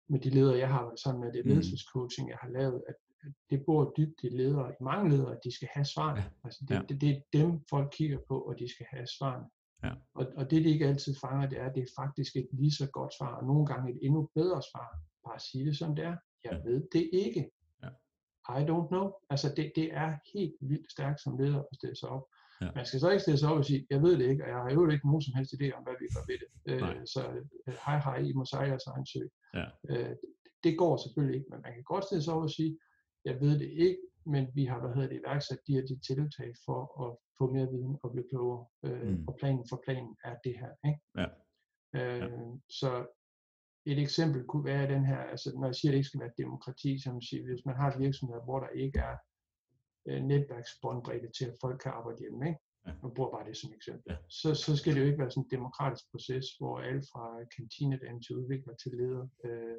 [0.08, 1.48] med de ledere, jeg har sammen med, det Mm.
[1.48, 5.40] ledelsescoaching, jeg har lavet, at, at det bor dybt i ledere, i mange ledere, at
[5.44, 6.20] de skal have svarene.
[6.20, 6.28] Ja.
[6.44, 6.80] Altså det, Ja.
[6.88, 9.46] det, det er dem, folk kigger på, og de skal have svarene.
[9.84, 9.92] Ja.
[10.14, 12.72] Og, og det, de ikke altid fanger, det er, at det er faktisk et lige
[12.72, 14.88] så godt svar, og nogle gange et endnu bedre svar.
[15.28, 16.16] Bare sige det som det er.
[16.44, 16.70] Jeg Ja.
[16.70, 17.50] ved det ikke.
[17.82, 17.88] Ja.
[18.60, 19.12] I don't know.
[19.30, 22.24] Altså det, det er helt vildt stærkt som leder at stille sig op.
[22.60, 22.68] Ja.
[22.74, 24.56] Man skal så ikke stille sig op og sige, jeg ved det ikke, og jeg
[24.56, 26.80] har jo ikke nogen som helst idé om, hvad vi gør ved det.
[26.80, 26.94] Nej.
[26.94, 27.20] Øh, så
[27.66, 29.22] øh, hej hej, I må sejre jeres egen sø.
[29.54, 29.66] Ja.
[29.90, 30.16] Øh,
[30.64, 32.78] det går selvfølgelig ikke, men man kan godt stille sig op og sige,
[33.24, 36.52] jeg ved det ikke, men vi har hvad hedder det, iværksat de her de tiltag
[36.64, 38.66] for at få mere viden og blive klogere.
[38.84, 39.24] Øh, Mm.
[39.28, 40.72] Og planen for planen er det her.
[40.88, 41.00] Ikke?
[41.20, 41.26] Ja.
[41.98, 42.30] Øh,
[42.68, 43.06] Så
[43.86, 46.32] et eksempel kunne være den her, altså når jeg siger, at det ikke skal være
[46.38, 49.16] demokrati, som siger, hvis man har et virksomhed, hvor der ikke er
[50.08, 52.60] øh, netværksbåndbredde til, at folk kan arbejde hjemme, ikke?
[52.86, 52.92] Ja.
[53.02, 54.12] Nu bruger bare det som eksempel.
[54.12, 54.16] Ja.
[54.28, 57.24] Så, så skal det jo ikke være sådan en demokratisk proces, hvor alle fra
[57.56, 59.76] kantinedame til udvikler til leder, øh,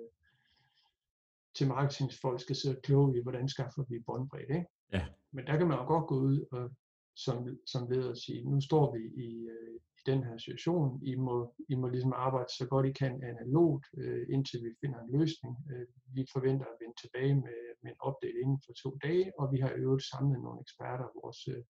[1.55, 4.53] til marketingsfolk skal sidde og kloge i, hvordan skaffer vi båndbredde.
[4.53, 4.69] Ikke?
[4.93, 5.05] Ja.
[5.33, 6.69] Men der kan man jo godt gå ud og
[7.15, 7.37] som,
[7.67, 11.55] som leder og sige, nu står vi i, øh, i den her situation, I må,
[11.69, 15.55] I må ligesom arbejde så godt I kan analogt, øh, indtil vi finder en løsning.
[15.71, 19.45] Øh, vi forventer at vende tilbage med, med en update inden for to dage, og
[19.53, 21.63] vi har øvrigt samlet nogle eksperter, vores, øh,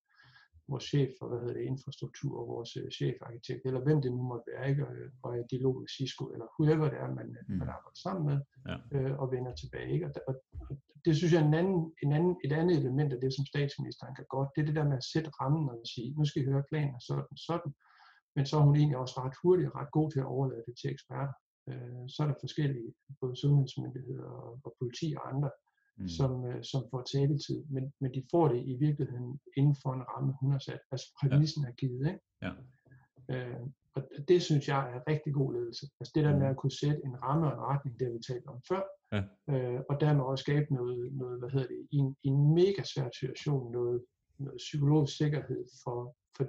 [0.71, 4.21] vores chef for hvad hedder det, infrastruktur, og vores øh, chefarkitekt, eller hvem det nu
[4.31, 4.87] måtte være, ikke?
[4.87, 4.93] og,
[5.23, 7.55] og er i dialog med Cisco, eller whoever det er, man, Mm.
[7.61, 8.37] man arbejder sammen med,
[8.69, 8.75] Ja.
[8.95, 9.89] øh, og vender tilbage.
[9.95, 10.05] Ikke?
[10.07, 10.35] Og, og,
[10.69, 13.45] og det synes jeg er en anden, en anden, et andet element af det, som
[13.53, 16.41] statsministeren kan godt, det er det der med at sætte rammen og sige, nu skal
[16.41, 17.71] I høre planen sådan, sådan,
[18.35, 20.75] men så er hun egentlig også ret hurtig og ret god til at overlade det
[20.81, 21.33] til eksperter.
[21.69, 22.89] Øh, så er der forskellige,
[23.21, 25.49] både sundhedsmyndigheder og, og politi og andre,
[25.97, 26.07] Mm.
[26.07, 30.01] som, øh, som får taletid, men, men de får det i virkeligheden inden for en
[30.11, 30.79] ramme, hun har sat.
[30.91, 32.07] Altså præmissen er givet.
[32.07, 32.19] Ikke?
[32.41, 32.51] Ja.
[33.31, 33.59] Øh,
[33.95, 35.85] og det synes jeg er rigtig god ledelse.
[35.99, 36.53] Altså det der med Mm.
[36.53, 38.83] at kunne sætte en ramme og en retning, det har vi talt om før,
[39.15, 39.21] Ja.
[39.53, 42.83] øh, og dermed også skabe noget, noget hvad hedder det, i en, i en mega
[42.83, 44.03] svær situation, noget,
[44.39, 46.45] noget psykologisk sikkerhed for, for,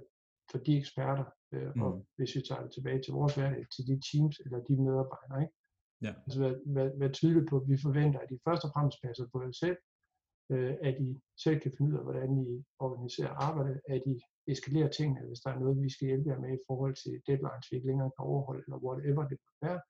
[0.51, 1.25] for de eksperter,
[1.55, 1.83] øh, mm.
[1.83, 5.41] og hvis vi tager det tilbage til vores hverdag, til de teams eller de medarbejdere,
[5.43, 5.55] ikke?
[6.03, 6.13] Ja.
[6.27, 9.27] Altså være, være, være tydelig på, at vi forventer, at de først og fremmest passer
[9.33, 9.77] på jer selv,
[10.53, 14.15] øh, at I selv kan finde ud af, hvordan I organiserer arbejdet, at I
[14.53, 17.67] eskalerer tingene, hvis der er noget, vi skal hjælpe jer med i forhold til deadlines,
[17.71, 19.81] vi ikke længere kan overholde, eller whatever det kan være.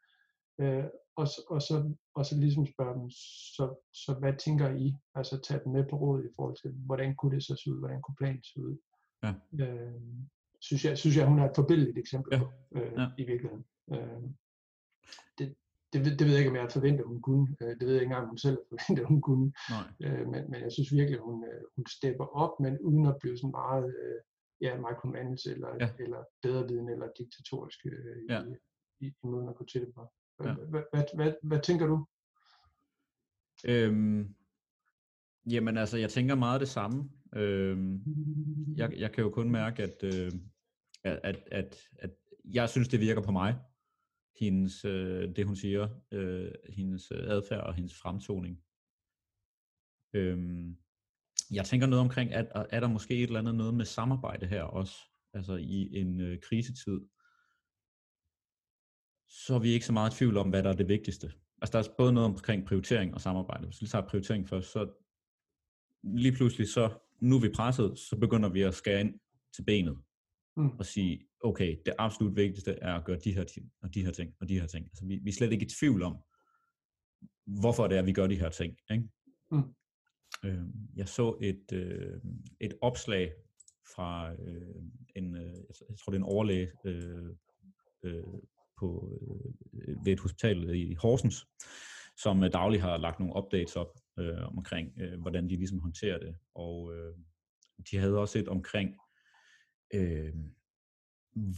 [0.63, 0.87] Øh,
[1.17, 1.77] og, så- og, så,
[2.15, 3.11] og så ligesom spørge dem,
[3.57, 4.95] så, så hvad tænker I?
[5.15, 7.79] Altså tage dem med på råd i forhold til, hvordan kunne det så se ud,
[7.79, 8.77] hvordan kunne planen se ud?
[9.25, 9.33] Ja.
[9.65, 10.01] Øh,
[10.61, 12.39] synes, jeg, synes jeg, hun er et forbilleligt eksempel Ja.
[12.39, 12.47] på,
[12.77, 13.07] øh, Ja.
[13.19, 13.65] i virkeligheden.
[13.95, 14.23] Øh,
[15.39, 15.55] det,
[15.95, 17.57] det, ved, det ved jeg ikke, om jeg havde forventet, hun kunne.
[17.63, 19.53] Øh, det ved jeg ikke engang, om hun selv havde forventet, hun kunne.
[19.75, 19.87] Nej.
[20.05, 23.37] Øh, men, men jeg synes virkelig, hun, øh, hun stepper op, men uden at blive
[23.39, 24.19] sådan meget øh,
[24.61, 25.89] ja, micromanage eller, Ja.
[26.05, 28.41] eller bedre viden eller diktatorisk øh, Ja.
[28.43, 28.53] i,
[29.01, 30.03] i, i måden at gå til det på.
[31.43, 32.07] Hvad, tænker du?
[33.69, 34.35] Øhm,
[35.51, 37.11] jamen altså, jeg tænker meget det samme.
[37.37, 38.03] Øhm,
[38.77, 40.33] jeg, jeg kan jo kun mærke, at, øh,
[41.05, 42.11] at, at, at, at
[42.45, 43.57] jeg synes, det virker på mig.
[44.41, 48.61] Hendes, øh, det hun siger, øh, hendes øh, adfærd og hendes fremtoning.
[50.13, 50.77] Øhm,
[51.51, 54.47] jeg tænker noget omkring, at er, er der måske et eller andet noget med samarbejde
[54.47, 54.95] her også?
[55.33, 57.01] Altså i en øh, krisetid,
[59.29, 61.33] så er vi ikke så meget i tvivl om, hvad der er det vigtigste.
[61.63, 63.67] Altså der er både noget omkring prioritering og samarbejde.
[63.67, 64.93] Hvis vi tager prioritering først, så
[66.03, 69.21] lige pludselig så, nu er vi presset, så begynder vi at skære ind
[69.57, 69.99] til benet
[70.57, 70.71] Mm.
[70.79, 74.13] og sige, okay, det absolut vigtigste er at gøre de her ting, og de her
[74.13, 74.87] ting, og de her ting.
[74.87, 76.17] Altså vi, vi er slet ikke i tvivl om,
[77.47, 78.77] hvorfor det er, vi gør de her ting.
[78.91, 79.09] Ikke?
[79.51, 79.75] Mm.
[80.45, 80.65] Øh,
[80.97, 82.21] jeg så et, øh,
[82.61, 83.33] et opslag
[83.95, 84.83] fra øh,
[85.17, 85.57] en, øh,
[85.89, 87.31] jeg tror det er en overlæge øh,
[88.03, 88.25] øh,
[88.81, 89.19] på,
[89.73, 91.47] øh, ved et hospital i Horsens,
[92.17, 96.19] som øh, dagligt har lagt nogle updates op øh, omkring, øh, hvordan de ligesom håndterer
[96.19, 96.37] det.
[96.55, 97.15] Og øh,
[97.91, 98.97] de havde også et omkring,
[99.95, 100.35] øh,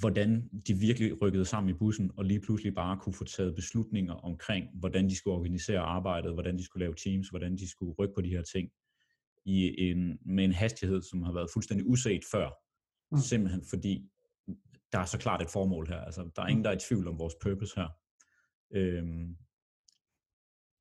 [0.00, 4.14] hvordan de virkelig rykkede sammen i bussen, og lige pludselig bare kunne få taget beslutninger
[4.14, 8.14] omkring, hvordan de skulle organisere arbejdet, hvordan de skulle lave teams, hvordan de skulle rykke
[8.14, 8.70] på de her ting,
[9.44, 12.48] i en, med en hastighed, som har været fuldstændig uset før.
[12.48, 13.16] Mm.
[13.16, 13.18] Mm.
[13.18, 14.08] Simpelthen fordi,
[14.92, 16.00] der er så klart et formål her.
[16.00, 17.88] Altså, der er ingen, der er i tvivl om vores purpose her.
[18.74, 19.36] Øhm,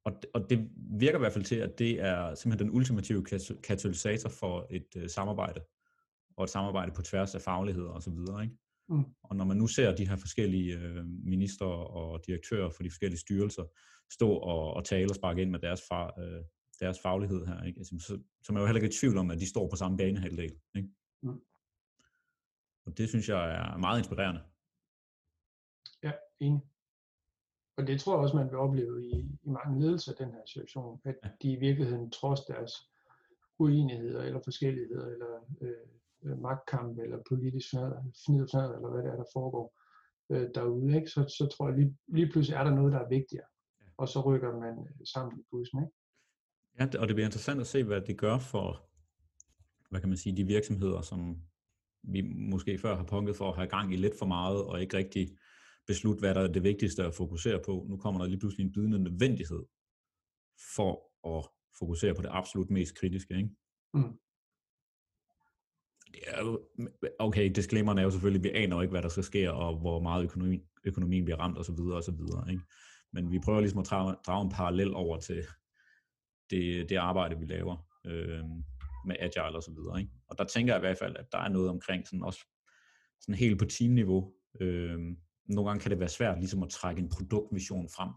[0.06, 3.24] og, det, og det virker i hvert fald til, at det er simpelthen den ultimative
[3.24, 5.62] kat- katalysator for et øh, samarbejde,
[6.38, 8.44] og et samarbejde på tværs af fagligheder og så videre.
[8.44, 8.56] Ikke?
[8.90, 9.06] Mm.
[9.24, 13.20] Og når man nu ser de her forskellige øh, minister og direktører for de forskellige
[13.20, 13.64] styrelser
[14.12, 16.44] stå og, og tale og sparke ind med deres, far, øh,
[16.80, 17.78] deres faglighed her, ikke?
[17.78, 19.76] Altså, så, så er man jo heller ikke i tvivl om, at de står på
[19.76, 20.56] samme banehalvdel.
[20.76, 20.90] Ikke?
[21.24, 21.42] Mm.
[22.86, 24.42] Og det synes jeg er meget inspirerende.
[26.04, 26.62] Ja, enig.
[27.78, 29.12] Og det tror jeg også, man vil opleve i,
[29.44, 31.30] i mange ledelser af den her situation, at Ja.
[31.42, 32.72] de i virkeligheden trods deres
[33.60, 35.32] uenigheder eller forskelligheder eller
[35.62, 35.88] øh,
[36.26, 37.68] øh, magtkamp eller politisk
[38.26, 39.68] fnid fnad eller hvad det er, der foregår
[40.32, 41.10] øh, derude, ikke?
[41.10, 43.48] Så, så tror jeg lige, lige pludselig er der noget, der er vigtigere.
[43.82, 43.86] Ja.
[43.98, 45.80] Og så rykker man øh, sammen i bussen.
[45.84, 45.94] Ikke?
[46.80, 48.90] Ja, og det bliver interessant at se, hvad det gør for,
[49.90, 51.42] hvad kan man sige, de virksomheder, som
[52.04, 52.22] vi
[52.52, 55.38] måske før har punket for at have gang i lidt for meget, og ikke rigtig
[55.88, 57.86] beslutte, hvad der er det vigtigste at fokusere på.
[57.90, 59.66] Nu kommer der lige pludselig en bydende nødvendighed
[60.76, 60.94] for
[61.38, 61.46] at
[61.80, 63.34] fokusere på det absolut mest kritiske.
[63.38, 63.50] Ikke?
[63.94, 64.20] Mm.
[67.20, 69.80] Okay, disclaimeren er jo selvfølgelig, at vi aner jo ikke, hvad der skal ske, og
[69.80, 71.80] hvor meget økonomi, økonomien bliver ramt osv.
[71.80, 72.50] osv.
[72.50, 72.62] Ikke?
[73.14, 75.46] Men vi prøver ligesom at drage, drage en parallel over til
[76.50, 78.44] det, det arbejde, vi laver øh,
[79.08, 80.00] med agile og så videre.
[80.00, 80.12] Ikke?
[80.28, 82.40] Og der tænker jeg i hvert fald, at der er noget omkring sådan også
[83.22, 84.34] sådan helt på teamniveau.
[84.62, 85.00] Øh,
[85.46, 88.10] nogle gange kan det være svært ligesom at trække en produktvision frem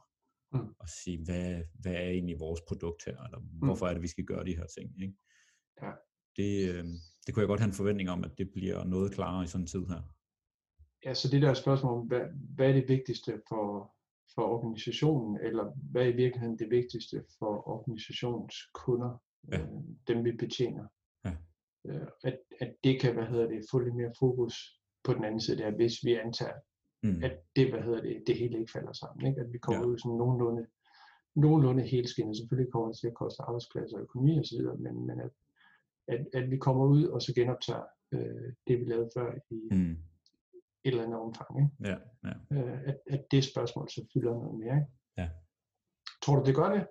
[0.52, 0.74] Mm.
[0.80, 4.24] og sige, hvad, hvad er egentlig vores produkt her, eller hvorfor er det, vi skal
[4.24, 5.02] gøre de her ting.
[5.02, 5.14] Ikke?
[5.82, 5.90] Ja.
[6.36, 6.84] Det, øh,
[7.28, 9.62] det kunne jeg godt have en forventning om, at det bliver noget klarere i sådan
[9.62, 10.00] en tid her.
[11.04, 12.20] Ja, så det der spørgsmål om, hvad,
[12.54, 13.94] hvad er det vigtigste for,
[14.34, 19.22] for organisationen, eller hvad er i virkeligheden det vigtigste for organisationens kunder,
[19.52, 19.60] Ja.
[19.60, 19.68] øh,
[20.08, 20.86] dem vi betjener.
[21.24, 21.32] Ja.
[21.88, 24.54] Øh, at, at det kan, hvad hedder det, få lidt mere fokus
[25.04, 26.58] på den anden side der, hvis vi antager,
[27.02, 27.22] Mm.
[27.24, 29.26] at det, hvad hedder det, det hele ikke falder sammen.
[29.26, 29.40] Ikke?
[29.40, 29.86] At vi kommer Ja.
[29.90, 30.66] ud sådan nogenlunde,
[31.36, 32.36] nogenlunde helskinnet.
[32.36, 35.30] Selvfølgelig kommer det til at koste arbejdspladser og økonomi osv., men, men at,
[36.08, 37.82] at, at vi kommer ud og så genoptager
[38.12, 39.90] øh, det, vi lavede før i Mm.
[39.92, 39.98] et
[40.84, 41.50] eller andet omfang.
[41.58, 41.92] Ikke?
[41.92, 41.96] Ja,
[42.28, 42.56] ja.
[42.62, 44.74] øh, at, at det spørgsmål så fylder noget mere.
[44.74, 44.86] Ikke?
[45.18, 45.28] Ja.
[46.22, 46.86] Tror du, det gør det?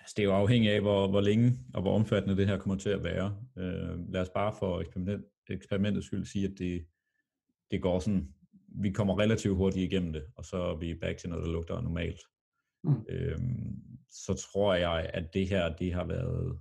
[0.00, 2.76] Altså, det er jo afhængigt af, hvor, hvor længe og hvor omfattende det her kommer
[2.78, 3.36] til at være.
[3.58, 6.86] Øh, lad os bare for eksperiment, eksperimentets skyld sige, at det,
[7.70, 8.34] det går sådan,
[8.68, 11.80] vi kommer relativt hurtigt igennem det, og så er vi back til noget, der lugter
[11.80, 12.20] normalt.
[12.86, 13.04] Mm.
[13.08, 13.38] Øh,
[14.10, 16.60] så tror jeg, at det her, det har været,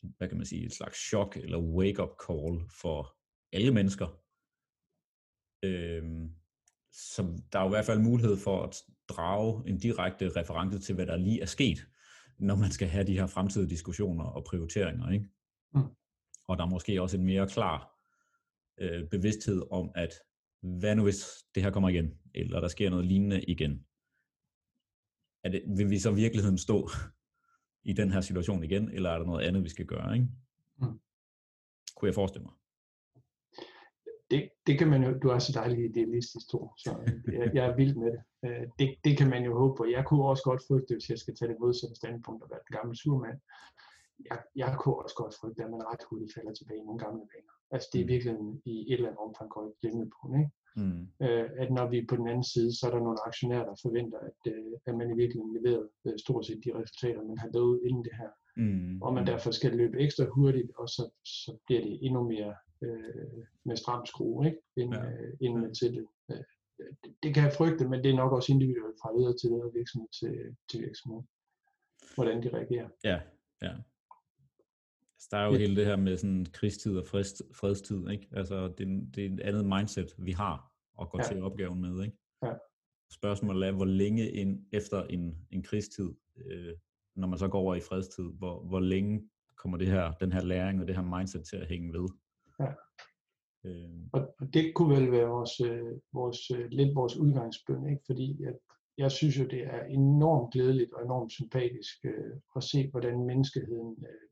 [0.00, 3.16] hvad kan man sige, et slags chok eller wake-up call for
[3.52, 4.06] alle mennesker.
[5.62, 6.28] Øh,
[6.92, 8.76] så der er jo i hvert fald mulighed for at
[9.08, 11.86] drage en direkte reference til, hvad der lige er sket,
[12.38, 15.10] når man skal have de her fremtidige diskussioner og prioriteringer.
[15.10, 15.26] Ikke?
[15.74, 15.82] Mm.
[16.48, 17.92] Og der er måske også en mere klar
[18.78, 20.12] øh, bevidsthed om, at
[20.62, 23.86] hvad nu hvis det her kommer igen, eller der sker noget lignende igen?
[25.44, 26.88] Er det, vil vi så i virkeligheden stå
[27.82, 30.14] i den her situation igen, eller er der noget andet, vi skal gøre?
[30.14, 30.28] Ikke?
[30.78, 31.00] Mm.
[31.96, 32.54] Kunne jeg forestille mig.
[34.30, 36.90] Det, det kan man jo, du er så dejlig idealistisk, Tor, så
[37.32, 38.22] jeg, jeg er vild med det.
[38.44, 38.88] Øh, det.
[39.04, 39.84] Det kan man jo håbe på.
[39.84, 42.76] Jeg kunne også godt frygte, hvis jeg skal tage det modsatte standpunkt og være den
[42.78, 43.38] gamle surmand.
[44.30, 47.24] Jeg, jeg kunne også godt frygte, at man ret hurtigt falder tilbage i nogle gamle
[47.32, 47.54] vaner.
[47.74, 48.12] Altså det er mm.
[48.14, 48.34] virkelig
[48.64, 50.50] i et eller andet omfang går gældende på, ikke?
[50.76, 51.06] Mm.
[51.22, 54.18] Øh, at når vi på den anden side, så er der nogle aktionærer, der forventer,
[54.18, 57.80] at, øh, at man i virkeligheden leverer øh, stort set de resultater, man har lovet
[57.84, 58.30] inden det her.
[58.56, 59.02] Mm.
[59.02, 63.44] Og man derfor skal løbe ekstra hurtigt, og så, så bliver det endnu mere øh,
[63.64, 64.58] med stram skrue, ikke?
[64.76, 65.04] End, ja.
[65.04, 65.72] øh, end ja.
[65.72, 66.06] til det.
[66.30, 66.44] Øh,
[67.04, 67.14] det.
[67.22, 70.08] Det kan jeg frygte, men det er nok også individuelt fra leder til leder virksomhed
[70.20, 71.22] til, til virksomhed,
[72.14, 72.88] hvordan de reagerer.
[73.04, 73.20] Ja,
[73.62, 73.72] ja.
[75.32, 75.58] Der er jo ja.
[75.58, 78.28] hele det her med sådan krigstid og frist, fredstid, ikke?
[78.32, 81.24] Altså, det, det er et andet mindset, vi har at gå ja.
[81.24, 82.16] til opgaven med, ikke?
[82.42, 82.52] Ja.
[83.12, 86.14] Spørgsmålet er, hvor længe ind efter en, en krigstid,
[86.46, 86.74] øh,
[87.16, 90.42] når man så går over i fredstid, hvor, hvor længe kommer det her, den her
[90.42, 92.08] læring og det her mindset til at hænge ved?
[92.60, 92.72] Ja.
[93.64, 93.90] Øh.
[94.12, 98.02] Og, og det kunne vel være vores, øh, vores, øh, lidt vores udgangsbøn, ikke?
[98.06, 98.58] fordi at
[98.98, 104.04] jeg synes jo, det er enormt glædeligt og enormt sympatisk øh, at se, hvordan menneskeheden
[104.08, 104.28] øh,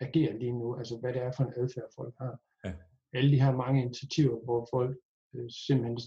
[0.00, 2.40] agerer lige nu, altså hvad det er for en adfærd, folk har.
[2.64, 2.72] Ja.
[3.12, 4.98] Alle de her mange initiativer, hvor folk
[5.34, 5.98] øh, simpelthen,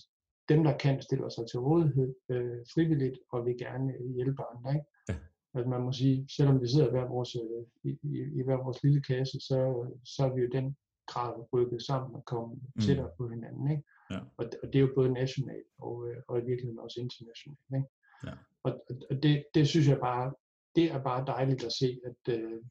[0.50, 4.74] dem der kan, stiller sig til rådighed øh, frivilligt og vil gerne hjælpe andre.
[4.74, 4.88] Ikke?
[5.10, 5.16] Ja.
[5.54, 8.84] Altså man må sige, selvom vi sidder hver vores, øh, i, i, i hver vores
[8.84, 9.58] lille kasse, så,
[10.06, 10.78] så er vi jo den
[11.08, 12.82] grad rykket sammen og komme mm.
[12.82, 13.72] tættere på hinanden.
[13.72, 13.84] Ikke?
[14.12, 14.20] Ja.
[14.38, 17.60] Og, og det er jo både nationalt og, øh, og i virkeligheden også internationalt.
[17.76, 17.88] Ikke?
[18.26, 18.34] Ja.
[18.64, 18.72] Og,
[19.10, 20.34] og det, det synes jeg bare,
[20.76, 22.62] det er bare dejligt at se, at, øh,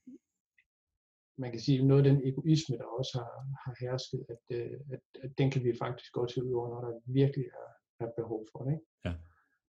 [1.39, 3.33] man kan sige, noget af den egoisme, der også har,
[3.65, 6.81] har hersket, at, øh, at, at den kan vi faktisk godt se ud over, når
[6.89, 7.69] der virkelig er,
[8.05, 8.73] er behov for det.
[8.73, 8.87] Ikke?
[9.05, 9.15] Ja.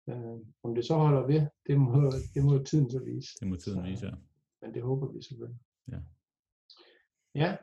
[0.10, 3.30] Øh, om det så holder ved, det må, det må tiden så vise.
[3.40, 4.14] Det må tiden så, vise, ja.
[4.62, 5.62] Men det håber vi selvfølgelig.
[5.92, 6.00] Ja.
[7.36, 7.58] Ja.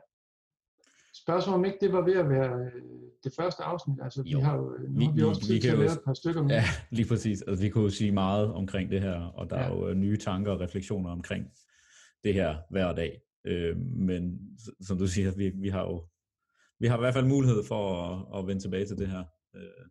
[1.13, 2.81] Spørgsmålet om ikke det var ved at være øh,
[3.23, 3.99] det første afsnit.
[4.03, 4.37] Altså, jo.
[4.37, 6.13] vi har jo, nu vi, har vi også tid vi til at lave et par
[6.13, 6.49] stykker med.
[6.49, 6.63] Ja,
[6.97, 7.41] lige præcis.
[7.41, 9.65] Altså, vi kunne jo sige meget omkring det her, og der ja.
[9.65, 11.51] er jo øh, nye tanker og refleksioner omkring
[12.23, 13.21] det her hver dag.
[13.45, 14.39] Øh, men
[14.81, 16.07] som du siger, vi, vi har jo
[16.79, 19.23] vi har i hvert fald mulighed for at, at vende tilbage til det her
[19.55, 19.85] øh,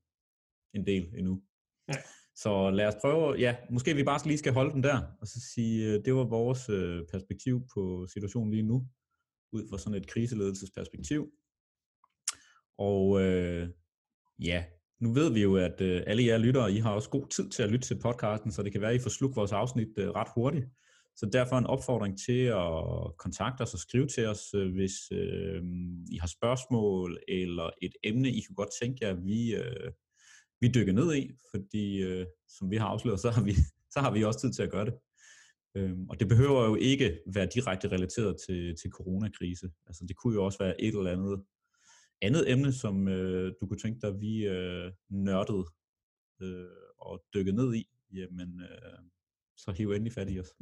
[0.74, 1.42] en del endnu.
[1.88, 1.94] Ja.
[2.34, 5.40] Så lad os prøve, ja, måske vi bare lige skal holde den der, og så
[5.54, 8.88] sige, øh, det var vores øh, perspektiv på situationen lige nu,
[9.52, 11.30] ud fra sådan et kriseledelsesperspektiv.
[12.78, 13.68] Og øh,
[14.38, 14.64] ja,
[15.00, 17.62] nu ved vi jo, at øh, alle jer lyttere, I har også god tid til
[17.62, 20.10] at lytte til podcasten, så det kan være, at I får sluk vores afsnit øh,
[20.10, 20.66] ret hurtigt.
[21.16, 25.62] Så derfor en opfordring til at kontakte os og skrive til os, øh, hvis øh,
[26.10, 29.92] I har spørgsmål eller et emne, I kunne godt tænke jer, at vi, øh,
[30.60, 33.54] vi dykker ned i, fordi øh, som vi har afsløret, så har vi,
[33.90, 34.94] så har vi også tid til at gøre det.
[35.76, 39.70] Øhm, og det behøver jo ikke være direkte relateret til, til coronakrise.
[39.86, 41.44] Altså det kunne jo også være et eller andet
[42.22, 45.64] andet emne, som øh, du kunne tænke dig, at vi øh, nørdede
[46.42, 47.84] øh, og dykkede ned i.
[48.12, 48.98] Jamen, øh,
[49.56, 50.54] så hiv endelig fat i os.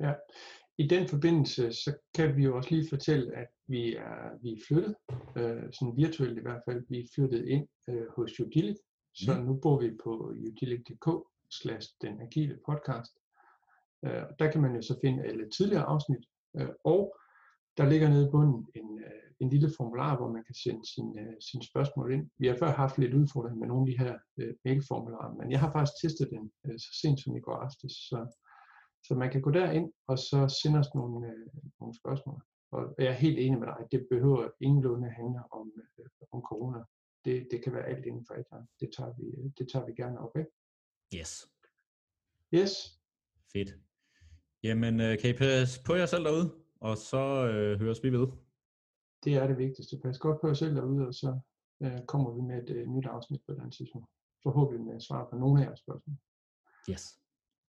[0.00, 0.12] Ja,
[0.78, 4.60] i den forbindelse, så kan vi jo også lige fortælle, at vi er, vi er
[4.68, 4.94] flyttet,
[5.36, 8.76] øh, sådan virtuelt i hvert fald, vi er flyttet ind øh, hos Udilic,
[9.14, 9.46] så mm.
[9.46, 11.08] nu bor vi på udilic.dk
[11.50, 13.12] slash den agile podcast.
[14.04, 16.24] Øh, der kan man jo så finde alle tidligere afsnit,
[16.56, 17.16] øh, og
[17.76, 21.20] der ligger nede i bunden en, øh, en lille formular, hvor man kan sende sine,
[21.20, 22.30] øh, sine spørgsmål ind.
[22.38, 25.60] Vi har før haft lidt udfordring med nogle af de her øh, mailformularer, men jeg
[25.60, 28.18] har faktisk testet den øh, så sent som i går aftes, så
[29.06, 31.46] så man kan gå derind og så sende os nogle, øh,
[31.80, 32.42] nogle spørgsmål.
[32.70, 36.80] Og jeg er helt enig med dig, det behøver ingenlunde handle om, øh, om corona.
[37.24, 38.46] Det, det kan være alt inden for et
[38.80, 40.50] Det tager vi, det tager vi gerne op, ikke?
[41.14, 41.30] Yes.
[42.54, 42.72] Yes.
[43.52, 43.70] Fedt.
[44.62, 48.26] Jamen, øh, kan I passe på jer selv derude, og så øh, høres vi ved.
[49.24, 49.98] Det er det vigtigste.
[50.02, 51.40] Pas godt på jer selv derude, og så
[51.82, 54.08] øh, kommer vi med et øh, nyt afsnit på den tidspunkt.
[54.42, 56.16] Forhåbentlig med svar på nogle af jeres spørgsmål.
[56.90, 57.23] Yes.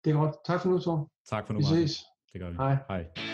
[0.05, 0.35] Det er godt.
[0.47, 1.09] Tak for nu, Thor.
[1.31, 1.89] Tak for nu, Vi Martin.
[1.89, 2.05] ses.
[2.33, 2.57] Det gør vi.
[2.57, 2.77] Hej.
[2.89, 3.32] Hej.